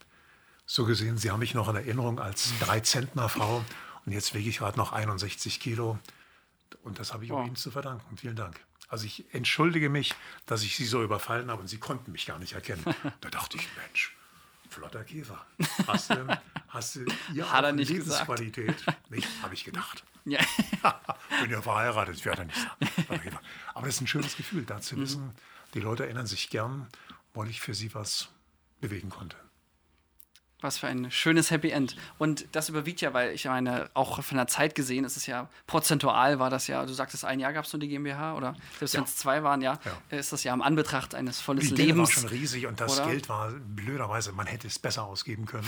So 0.67 0.85
gesehen, 0.85 1.19
Sie 1.19 1.31
haben 1.31 1.41
mich 1.41 1.55
noch 1.55 1.69
in 1.69 1.77
Erinnerung 1.77 2.21
als 2.21 2.53
Drei-Zentner-Frau. 2.61 3.65
Und 4.07 4.13
jetzt 4.13 4.35
wiege 4.35 4.49
ich 4.49 4.59
gerade 4.59 4.79
noch 4.79 4.93
61 4.93 5.61
Kilo. 5.61 5.99
Und 6.83 6.99
das 6.99 7.13
habe 7.13 7.25
ich 7.25 7.33
auch 7.33 7.45
Ihnen 7.45 7.57
zu 7.57 7.71
verdanken. 7.71 8.17
Vielen 8.17 8.37
Dank. 8.37 8.61
Also 8.91 9.07
ich 9.07 9.25
entschuldige 9.33 9.89
mich, 9.89 10.15
dass 10.47 10.65
ich 10.65 10.75
Sie 10.75 10.85
so 10.85 11.03
überfallen 11.03 11.49
habe 11.49 11.63
und 11.63 11.69
Sie 11.69 11.79
konnten 11.79 12.11
mich 12.11 12.27
gar 12.27 12.39
nicht 12.39 12.53
erkennen. 12.53 12.85
Da 13.21 13.31
dachte 13.31 13.57
ich, 13.57 13.69
Mensch, 13.77 14.17
flotter 14.69 15.05
Käfer. 15.05 15.47
Hast 15.87 16.11
du, 16.11 16.39
hast 16.69 16.97
du 16.97 17.05
ihr 17.33 17.51
Hat 17.51 17.65
er 17.65 17.73
nicht 17.73 17.89
Lebensqualität? 17.89 18.85
Nicht, 19.09 19.29
habe 19.43 19.55
ich 19.55 19.65
gedacht. 19.65 20.03
Ja. 20.25 20.41
Bin 21.41 21.51
ja 21.51 21.63
verheiratet, 21.63 22.17
ich 22.17 22.25
werde 22.25 22.45
nicht 22.45 22.59
sagen. 22.59 23.39
Aber 23.75 23.87
das 23.87 23.95
ist 23.95 24.01
ein 24.01 24.07
schönes 24.09 24.37
Gefühl, 24.37 24.65
da 24.65 24.81
zu 24.81 24.97
mhm. 24.97 25.03
wissen, 25.03 25.31
die 25.75 25.81
Leute 25.81 26.05
erinnern 26.05 26.27
sich 26.27 26.51
gern, 26.51 26.89
weil 27.33 27.49
ich 27.49 27.61
für 27.61 27.75
sie 27.75 27.95
was 27.95 28.29
bewegen 28.81 29.09
konnte. 29.09 29.37
Was 30.63 30.79
für 30.79 30.87
ein 30.89 31.11
schönes 31.11 31.51
Happy 31.51 31.71
End. 31.71 31.97
Und 32.19 32.47
das 32.53 32.69
überwiegt 32.69 33.01
ja, 33.01 33.15
weil 33.15 33.33
ich 33.33 33.47
meine, 33.47 33.91
auch 33.95 34.23
von 34.23 34.37
der 34.37 34.47
Zeit 34.47 34.75
gesehen, 34.75 35.05
ist 35.05 35.17
es 35.17 35.27
ja 35.27 35.49
prozentual 35.67 36.39
war 36.39 36.51
das 36.51 36.67
ja, 36.67 36.85
du 36.85 36.93
sagtest, 36.93 37.25
ein 37.25 37.41
Jahr 37.41 37.53
gab 37.53 37.65
es 37.65 37.73
nur 37.73 37.81
die 37.81 37.89
GmbH 37.89 38.35
oder 38.35 38.55
selbst 38.79 38.95
ja. 38.95 39.01
wenn 39.01 39.05
es 39.05 39.17
zwei 39.17 39.43
waren, 39.43 39.63
ja, 39.63 39.79
ja, 40.11 40.19
ist 40.19 40.33
das 40.33 40.45
ja 40.45 40.53
im 40.53 40.63
Anbetracht 40.63 41.15
eines 41.15 41.41
volles 41.41 41.69
die 41.69 41.75
Lebens. 41.75 42.17
war 42.17 42.23
schon 42.23 42.31
riesig 42.31 42.67
und 42.67 42.81
das 42.81 42.99
oder? 42.99 43.09
Geld 43.09 43.29
war 43.29 43.51
blöderweise, 43.51 44.33
man 44.33 44.47
hätte 44.47 44.67
es 44.67 44.79
besser 44.79 45.05
ausgeben 45.05 45.47
können. 45.47 45.67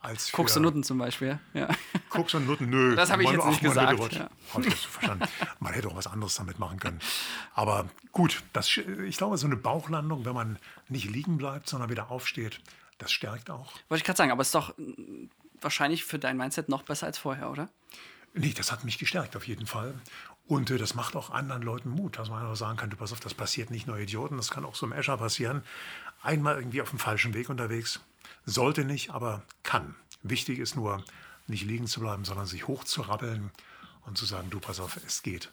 Als 0.00 0.30
Koks 0.30 0.56
und 0.56 0.62
Nutten 0.62 0.84
zum 0.84 0.98
Beispiel. 0.98 1.40
Ja. 1.54 1.68
Koks 2.08 2.32
und 2.34 2.46
Nutten, 2.46 2.70
nö. 2.70 2.94
Das 2.94 3.10
habe 3.10 3.24
ich 3.24 3.30
jetzt 3.30 3.44
nicht 3.46 3.60
gesagt. 3.60 4.12
Ja. 4.12 4.30
Habe 4.54 4.62
ich 4.62 4.70
das 4.70 4.82
so 4.82 4.88
verstanden. 4.88 5.24
Man 5.58 5.72
hätte 5.72 5.88
auch 5.88 5.96
was 5.96 6.06
anderes 6.06 6.36
damit 6.36 6.60
machen 6.60 6.78
können. 6.78 7.00
Aber 7.52 7.88
gut, 8.12 8.44
das, 8.52 8.68
ich 8.76 9.16
glaube, 9.16 9.36
so 9.38 9.46
eine 9.46 9.56
Bauchlandung, 9.56 10.24
wenn 10.24 10.34
man 10.34 10.58
nicht 10.88 11.10
liegen 11.10 11.36
bleibt, 11.36 11.68
sondern 11.68 11.90
wieder 11.90 12.12
aufsteht, 12.12 12.60
das 12.98 13.12
stärkt 13.12 13.50
auch. 13.50 13.72
Wollte 13.88 14.00
ich 14.00 14.04
gerade 14.04 14.16
sagen, 14.16 14.30
aber 14.30 14.42
es 14.42 14.48
ist 14.48 14.54
doch 14.54 14.74
wahrscheinlich 15.60 16.04
für 16.04 16.18
dein 16.18 16.36
Mindset 16.36 16.68
noch 16.68 16.82
besser 16.82 17.06
als 17.06 17.18
vorher, 17.18 17.50
oder? 17.50 17.68
Nee, 18.34 18.52
das 18.52 18.70
hat 18.70 18.84
mich 18.84 18.98
gestärkt 18.98 19.36
auf 19.36 19.46
jeden 19.46 19.66
Fall. 19.66 19.94
Und 20.46 20.70
äh, 20.70 20.78
das 20.78 20.94
macht 20.94 21.16
auch 21.16 21.30
anderen 21.30 21.62
Leuten 21.62 21.90
Mut, 21.90 22.18
dass 22.18 22.30
man 22.30 22.42
einfach 22.42 22.56
sagen 22.56 22.78
kann, 22.78 22.90
du 22.90 22.96
pass 22.96 23.12
auf, 23.12 23.20
das 23.20 23.34
passiert 23.34 23.70
nicht 23.70 23.86
nur 23.86 23.98
Idioten, 23.98 24.36
das 24.36 24.50
kann 24.50 24.64
auch 24.64 24.74
so 24.74 24.86
im 24.86 24.92
Escher 24.92 25.16
passieren. 25.16 25.62
Einmal 26.22 26.56
irgendwie 26.56 26.82
auf 26.82 26.90
dem 26.90 26.98
falschen 26.98 27.34
Weg 27.34 27.48
unterwegs. 27.48 28.00
Sollte 28.44 28.84
nicht, 28.84 29.10
aber 29.10 29.42
kann. 29.62 29.94
Wichtig 30.22 30.58
ist 30.58 30.74
nur, 30.74 31.04
nicht 31.46 31.64
liegen 31.64 31.86
zu 31.86 32.00
bleiben, 32.00 32.24
sondern 32.24 32.46
sich 32.46 32.66
hochzurabbeln 32.66 33.50
und 34.06 34.18
zu 34.18 34.24
sagen, 34.24 34.50
du 34.50 34.58
pass 34.58 34.80
auf, 34.80 34.98
es 35.06 35.22
geht 35.22 35.52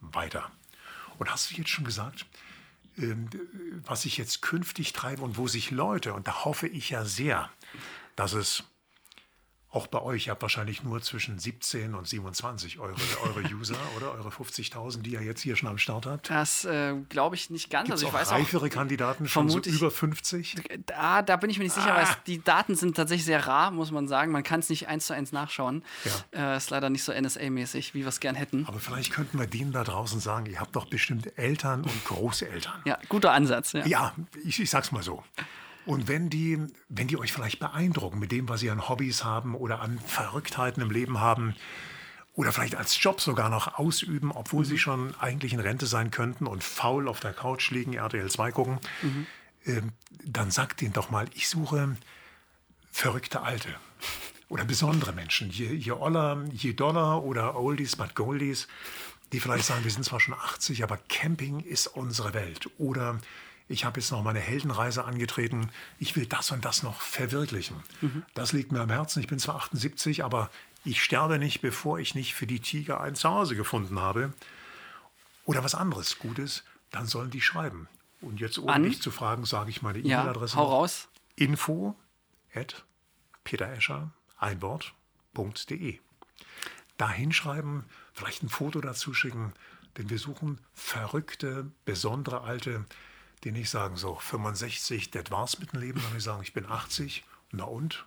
weiter. 0.00 0.50
Und 1.18 1.30
hast 1.30 1.50
du 1.50 1.54
jetzt 1.54 1.70
schon 1.70 1.84
gesagt, 1.84 2.26
was 3.84 4.04
ich 4.04 4.16
jetzt 4.16 4.42
künftig 4.42 4.92
treibe 4.92 5.22
und 5.22 5.36
wo 5.36 5.48
sich 5.48 5.70
Leute, 5.70 6.14
und 6.14 6.26
da 6.26 6.44
hoffe 6.44 6.66
ich 6.66 6.90
ja 6.90 7.04
sehr, 7.04 7.50
dass 8.14 8.32
es 8.32 8.64
auch 9.76 9.86
bei 9.86 10.00
euch, 10.00 10.26
ihr 10.26 10.30
habt 10.30 10.40
wahrscheinlich 10.40 10.82
nur 10.82 11.02
zwischen 11.02 11.38
17 11.38 11.94
und 11.94 12.08
27 12.08 12.78
eure, 12.78 12.94
eure 13.24 13.42
User 13.54 13.76
oder 13.96 14.12
eure 14.12 14.30
50.000, 14.30 15.02
die 15.02 15.10
ihr 15.10 15.22
jetzt 15.22 15.42
hier 15.42 15.54
schon 15.54 15.68
am 15.68 15.76
Start 15.76 16.06
habt. 16.06 16.30
Das 16.30 16.64
äh, 16.64 16.94
glaube 17.10 17.36
ich 17.36 17.50
nicht 17.50 17.68
ganz. 17.68 17.88
Gibt's 17.88 18.02
also 18.02 18.06
ich 18.06 18.14
auch 18.14 18.20
weiß 18.20 18.30
reifere 18.30 18.66
auch, 18.66 18.70
Kandidaten 18.70 19.28
schon 19.28 19.50
so 19.50 19.60
über 19.60 19.90
50? 19.90 20.56
Da, 20.86 21.20
da 21.20 21.36
bin 21.36 21.50
ich 21.50 21.58
mir 21.58 21.64
nicht 21.64 21.74
sicher, 21.74 21.92
ah. 21.92 21.96
weil 21.96 22.06
die 22.26 22.42
Daten 22.42 22.74
sind 22.74 22.96
tatsächlich 22.96 23.26
sehr 23.26 23.46
rar, 23.46 23.70
muss 23.70 23.90
man 23.90 24.08
sagen. 24.08 24.32
Man 24.32 24.42
kann 24.42 24.60
es 24.60 24.70
nicht 24.70 24.88
eins 24.88 25.06
zu 25.06 25.12
eins 25.12 25.32
nachschauen. 25.32 25.84
Ja. 26.32 26.54
Äh, 26.54 26.56
ist 26.56 26.70
leider 26.70 26.88
nicht 26.88 27.04
so 27.04 27.12
NSA-mäßig, 27.12 27.92
wie 27.92 28.00
wir 28.00 28.08
es 28.08 28.20
gern 28.20 28.34
hätten. 28.34 28.64
Aber 28.66 28.80
vielleicht 28.80 29.12
könnten 29.12 29.38
wir 29.38 29.46
denen 29.46 29.72
da 29.72 29.84
draußen 29.84 30.20
sagen, 30.20 30.46
ihr 30.46 30.58
habt 30.58 30.74
doch 30.74 30.86
bestimmt 30.86 31.38
Eltern 31.38 31.82
und 31.82 32.04
Großeltern. 32.06 32.80
Ja, 32.86 32.98
guter 33.10 33.32
Ansatz. 33.32 33.72
Ja, 33.72 33.84
ja 33.84 34.14
ich, 34.42 34.58
ich 34.58 34.70
sag's 34.70 34.90
mal 34.90 35.02
so. 35.02 35.22
Und 35.86 36.08
wenn 36.08 36.28
die, 36.28 36.58
wenn 36.88 37.06
die 37.06 37.16
euch 37.16 37.32
vielleicht 37.32 37.60
beeindrucken 37.60 38.18
mit 38.18 38.32
dem, 38.32 38.48
was 38.48 38.60
sie 38.60 38.70
an 38.70 38.88
Hobbys 38.88 39.24
haben 39.24 39.54
oder 39.54 39.80
an 39.80 39.98
Verrücktheiten 40.00 40.82
im 40.82 40.90
Leben 40.90 41.20
haben, 41.20 41.54
oder 42.34 42.52
vielleicht 42.52 42.74
als 42.74 43.02
Job 43.02 43.20
sogar 43.20 43.48
noch 43.48 43.78
ausüben, 43.78 44.30
obwohl 44.30 44.64
mhm. 44.64 44.68
sie 44.68 44.78
schon 44.78 45.14
eigentlich 45.18 45.54
in 45.54 45.60
Rente 45.60 45.86
sein 45.86 46.10
könnten 46.10 46.46
und 46.46 46.62
faul 46.62 47.08
auf 47.08 47.18
der 47.18 47.32
Couch 47.32 47.70
liegen, 47.70 47.94
RTL 47.94 48.30
2 48.30 48.52
gucken, 48.52 48.78
mhm. 49.00 49.26
äh, 49.64 49.80
dann 50.22 50.50
sagt 50.50 50.82
ihnen 50.82 50.92
doch 50.92 51.08
mal, 51.08 51.26
ich 51.34 51.48
suche 51.48 51.96
verrückte 52.92 53.40
Alte 53.40 53.74
oder 54.48 54.64
besondere 54.64 55.12
Menschen, 55.12 55.50
je, 55.50 55.72
je 55.72 55.92
oller, 55.92 56.44
je 56.52 56.74
doller 56.74 57.22
oder 57.22 57.56
oldies 57.56 57.96
but 57.96 58.14
goldies, 58.14 58.68
die 59.32 59.40
vielleicht 59.40 59.64
sagen, 59.64 59.84
wir 59.84 59.90
sind 59.90 60.04
zwar 60.04 60.20
schon 60.20 60.34
80, 60.34 60.84
aber 60.84 60.98
Camping 61.08 61.60
ist 61.60 61.88
unsere 61.88 62.32
Welt. 62.32 62.70
Oder 62.78 63.18
ich 63.68 63.84
habe 63.84 64.00
jetzt 64.00 64.12
noch 64.12 64.22
meine 64.22 64.40
Heldenreise 64.40 65.04
angetreten, 65.04 65.70
ich 65.98 66.14
will 66.16 66.26
das 66.26 66.50
und 66.50 66.64
das 66.64 66.82
noch 66.82 67.00
verwirklichen. 67.00 67.76
Mhm. 68.00 68.22
Das 68.34 68.52
liegt 68.52 68.72
mir 68.72 68.80
am 68.80 68.90
Herzen. 68.90 69.20
Ich 69.20 69.26
bin 69.26 69.38
zwar 69.38 69.56
78, 69.56 70.24
aber 70.24 70.50
ich 70.84 71.02
sterbe 71.02 71.38
nicht, 71.38 71.60
bevor 71.60 71.98
ich 71.98 72.14
nicht 72.14 72.34
für 72.34 72.46
die 72.46 72.60
Tiger 72.60 73.00
ein 73.00 73.16
Zuhause 73.16 73.56
gefunden 73.56 73.98
habe. 73.98 74.32
Oder 75.44 75.64
was 75.64 75.74
anderes 75.74 76.18
Gutes, 76.18 76.64
dann 76.90 77.06
sollen 77.06 77.30
die 77.30 77.40
schreiben. 77.40 77.88
Und 78.20 78.40
jetzt, 78.40 78.58
ohne 78.58 78.78
mich 78.78 79.02
zu 79.02 79.10
fragen, 79.10 79.44
sage 79.44 79.70
ich 79.70 79.82
meine 79.82 79.98
E-Mail-Adresse. 79.98 80.56
Ja, 80.56 80.62
hau 80.62 80.68
raus. 80.68 81.08
Info 81.34 81.96
at 82.54 82.84
peterescher, 83.44 84.10
ein 84.38 84.62
Wort.de. 84.62 85.98
Da 86.96 87.10
hinschreiben, 87.10 87.84
vielleicht 88.12 88.42
ein 88.42 88.48
Foto 88.48 88.80
dazu 88.80 89.12
schicken, 89.12 89.52
denn 89.96 90.08
wir 90.08 90.18
suchen 90.18 90.60
verrückte, 90.74 91.70
besondere 91.84 92.40
Alte, 92.42 92.84
die 93.44 93.52
nicht 93.52 93.70
sagen, 93.70 93.96
so 93.96 94.16
65, 94.16 95.10
das 95.10 95.30
war's 95.30 95.58
mit 95.58 95.72
dem 95.72 95.80
Leben, 95.80 96.00
sondern 96.00 96.18
die 96.18 96.24
sagen, 96.24 96.42
ich 96.42 96.52
bin 96.52 96.66
80, 96.66 97.24
na 97.52 97.64
und? 97.64 98.06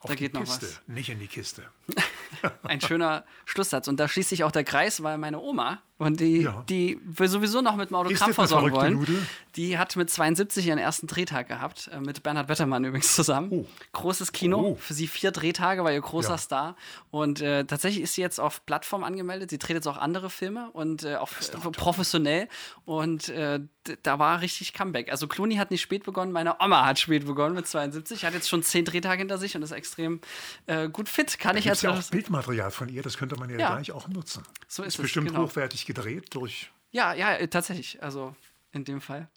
Auf 0.00 0.10
da 0.10 0.14
geht 0.14 0.34
die 0.34 0.38
noch 0.38 0.44
Kiste, 0.44 0.66
was. 0.66 0.80
nicht 0.86 1.08
in 1.08 1.18
die 1.18 1.26
Kiste. 1.26 1.68
Ein 2.62 2.80
schöner 2.80 3.24
Schlusssatz. 3.44 3.88
Und 3.88 3.98
da 3.98 4.08
schließt 4.08 4.30
sich 4.30 4.44
auch 4.44 4.52
der 4.52 4.64
Kreis, 4.64 5.02
weil 5.02 5.18
meine 5.18 5.40
Oma, 5.40 5.82
und 5.98 6.20
die, 6.20 6.42
ja. 6.42 6.64
die 6.68 7.00
wir 7.04 7.28
sowieso 7.28 7.60
noch 7.60 7.74
mit 7.74 7.90
dem 7.90 7.96
Autogramm 7.96 8.32
versorgen 8.32 8.70
wollen, 8.70 8.94
Nude? 8.94 9.26
die 9.56 9.78
hat 9.78 9.96
mit 9.96 10.08
72 10.08 10.64
ihren 10.64 10.78
ersten 10.78 11.08
Drehtag 11.08 11.48
gehabt, 11.48 11.90
äh, 11.92 11.98
mit 11.98 12.22
Bernhard 12.22 12.48
Wettermann 12.48 12.84
übrigens 12.84 13.16
zusammen. 13.16 13.48
Oh. 13.50 13.66
Großes 13.92 14.30
Kino, 14.30 14.60
oh. 14.60 14.74
für 14.76 14.94
sie 14.94 15.08
vier 15.08 15.32
Drehtage, 15.32 15.82
war 15.82 15.92
ihr 15.92 16.00
großer 16.00 16.30
ja. 16.30 16.38
Star. 16.38 16.76
Und 17.10 17.40
äh, 17.40 17.64
tatsächlich 17.64 18.04
ist 18.04 18.14
sie 18.14 18.20
jetzt 18.20 18.38
auf 18.38 18.64
Plattform 18.64 19.02
angemeldet. 19.02 19.50
Sie 19.50 19.58
dreht 19.58 19.74
jetzt 19.74 19.88
auch 19.88 19.96
andere 19.96 20.30
Filme 20.30 20.70
und 20.72 21.02
äh, 21.02 21.16
auch 21.16 21.30
professionell. 21.72 22.46
Und 22.84 23.28
äh, 23.30 23.58
da 24.02 24.18
war 24.20 24.40
richtig 24.40 24.72
Comeback. 24.74 25.10
Also 25.10 25.26
Clooney 25.26 25.56
hat 25.56 25.72
nicht 25.72 25.82
spät 25.82 26.04
begonnen, 26.04 26.30
meine 26.30 26.56
Oma 26.60 26.84
hat 26.84 27.00
spät 27.00 27.26
begonnen 27.26 27.56
mit 27.56 27.66
72, 27.66 28.24
hat 28.24 28.34
jetzt 28.34 28.48
schon 28.48 28.62
zehn 28.62 28.84
Drehtage 28.84 29.18
hinter 29.18 29.38
sich 29.38 29.56
und 29.56 29.62
ist 29.62 29.72
extrem 29.72 30.20
äh, 30.66 30.88
gut 30.88 31.08
fit. 31.08 31.38
Kann 31.38 31.54
da 31.54 31.58
ich 31.58 31.68
als 31.68 31.82
ja 31.82 31.90
auch 31.90 32.02
Bildmaterial 32.18 32.72
von 32.72 32.88
ihr, 32.88 33.02
das 33.02 33.16
könnte 33.16 33.36
man 33.36 33.48
ja, 33.48 33.58
ja. 33.58 33.70
gleich 33.74 33.92
auch 33.92 34.08
nutzen. 34.08 34.42
So 34.66 34.82
ist, 34.82 34.88
ist 34.88 34.94
es, 34.96 35.02
bestimmt 35.02 35.28
genau. 35.28 35.42
hochwertig 35.42 35.86
gedreht 35.86 36.34
durch. 36.34 36.68
Ja, 36.90 37.14
ja, 37.14 37.34
äh, 37.34 37.46
tatsächlich. 37.46 38.02
Also 38.02 38.34
in 38.72 38.84
dem 38.84 39.00
Fall. 39.00 39.28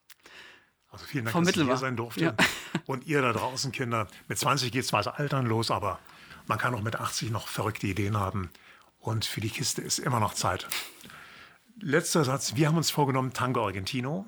Also 0.90 1.06
vielen 1.06 1.26
Dank, 1.26 1.46
dass 1.46 1.56
ich 1.56 1.64
hier 1.64 1.78
sein 1.78 1.96
durfte. 1.96 2.24
Ja. 2.24 2.36
Und 2.88 3.06
ihr 3.06 3.22
da 3.22 3.34
draußen, 3.34 3.72
Kinder, 3.72 4.08
mit 4.28 4.40
20 4.40 4.72
geht 4.72 4.82
es 4.82 4.88
zwar 4.88 5.20
Altern 5.20 5.46
los, 5.46 5.70
aber 5.70 6.00
man 6.48 6.58
kann 6.58 6.74
auch 6.74 6.82
mit 6.82 6.96
80 6.96 7.30
noch 7.30 7.48
verrückte 7.48 7.86
Ideen 7.86 8.18
haben. 8.18 8.50
Und 8.98 9.26
für 9.26 9.42
die 9.42 9.52
Kiste 9.52 9.84
ist 9.84 10.00
immer 10.00 10.20
noch 10.20 10.34
Zeit. 10.34 10.68
Letzter 11.80 12.24
Satz. 12.24 12.56
Wir 12.56 12.68
haben 12.68 12.78
uns 12.78 12.90
vorgenommen, 12.90 13.32
Tango 13.32 13.64
Argentino. 13.64 14.26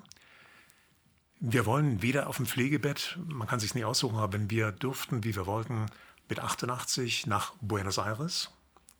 Wir 1.39 1.65
wollen 1.65 2.03
weder 2.03 2.27
auf 2.27 2.37
dem 2.37 2.45
Pflegebett, 2.45 3.17
man 3.25 3.47
kann 3.47 3.59
sich 3.59 3.73
nicht 3.73 3.83
aussuchen, 3.83 4.17
aber 4.17 4.33
wenn 4.33 4.51
wir 4.51 4.71
dürften, 4.71 5.23
wie 5.23 5.35
wir 5.35 5.47
wollten, 5.47 5.87
mit 6.33 6.39
88 6.39 7.27
nach 7.27 7.53
Buenos 7.61 7.99
Aires, 7.99 8.49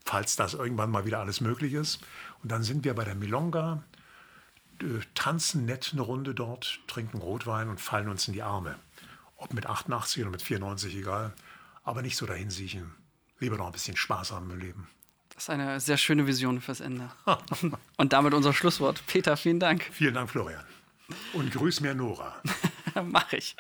falls 0.05 0.35
das 0.35 0.53
irgendwann 0.53 0.91
mal 0.91 1.07
wieder 1.07 1.19
alles 1.19 1.41
möglich 1.41 1.73
ist. 1.73 1.99
Und 2.43 2.51
dann 2.51 2.61
sind 2.61 2.85
wir 2.85 2.93
bei 2.93 3.05
der 3.05 3.15
Milonga 3.15 3.83
äh, 4.79 4.99
tanzen 5.15 5.65
nett 5.65 5.89
eine 5.93 6.03
Runde 6.03 6.35
dort, 6.35 6.79
trinken 6.85 7.17
Rotwein 7.17 7.69
und 7.69 7.81
fallen 7.81 8.07
uns 8.07 8.27
in 8.27 8.35
die 8.35 8.43
Arme. 8.43 8.77
Ob 9.37 9.51
mit 9.51 9.65
88 9.65 10.21
oder 10.21 10.29
mit 10.29 10.43
94, 10.43 10.95
egal. 10.95 11.33
Aber 11.83 12.03
nicht 12.03 12.17
so 12.17 12.27
dahin 12.27 12.51
siechen. 12.51 12.93
Lieber 13.39 13.57
noch 13.57 13.65
ein 13.65 13.71
bisschen 13.71 13.97
Spaß 13.97 14.31
haben 14.31 14.51
im 14.51 14.59
Leben. 14.59 14.87
Das 15.33 15.45
ist 15.45 15.49
eine 15.49 15.79
sehr 15.79 15.97
schöne 15.97 16.27
Vision 16.27 16.61
fürs 16.61 16.81
Ende. 16.81 17.09
und 17.97 18.13
damit 18.13 18.35
unser 18.35 18.53
Schlusswort. 18.53 19.03
Peter, 19.07 19.37
vielen 19.37 19.59
Dank. 19.59 19.89
Vielen 19.91 20.13
Dank, 20.13 20.29
Florian. 20.29 20.63
Und 21.33 21.51
grüß 21.51 21.81
mir 21.81 21.95
Nora. 21.95 22.35
Mach 23.03 23.33
ich. 23.33 23.55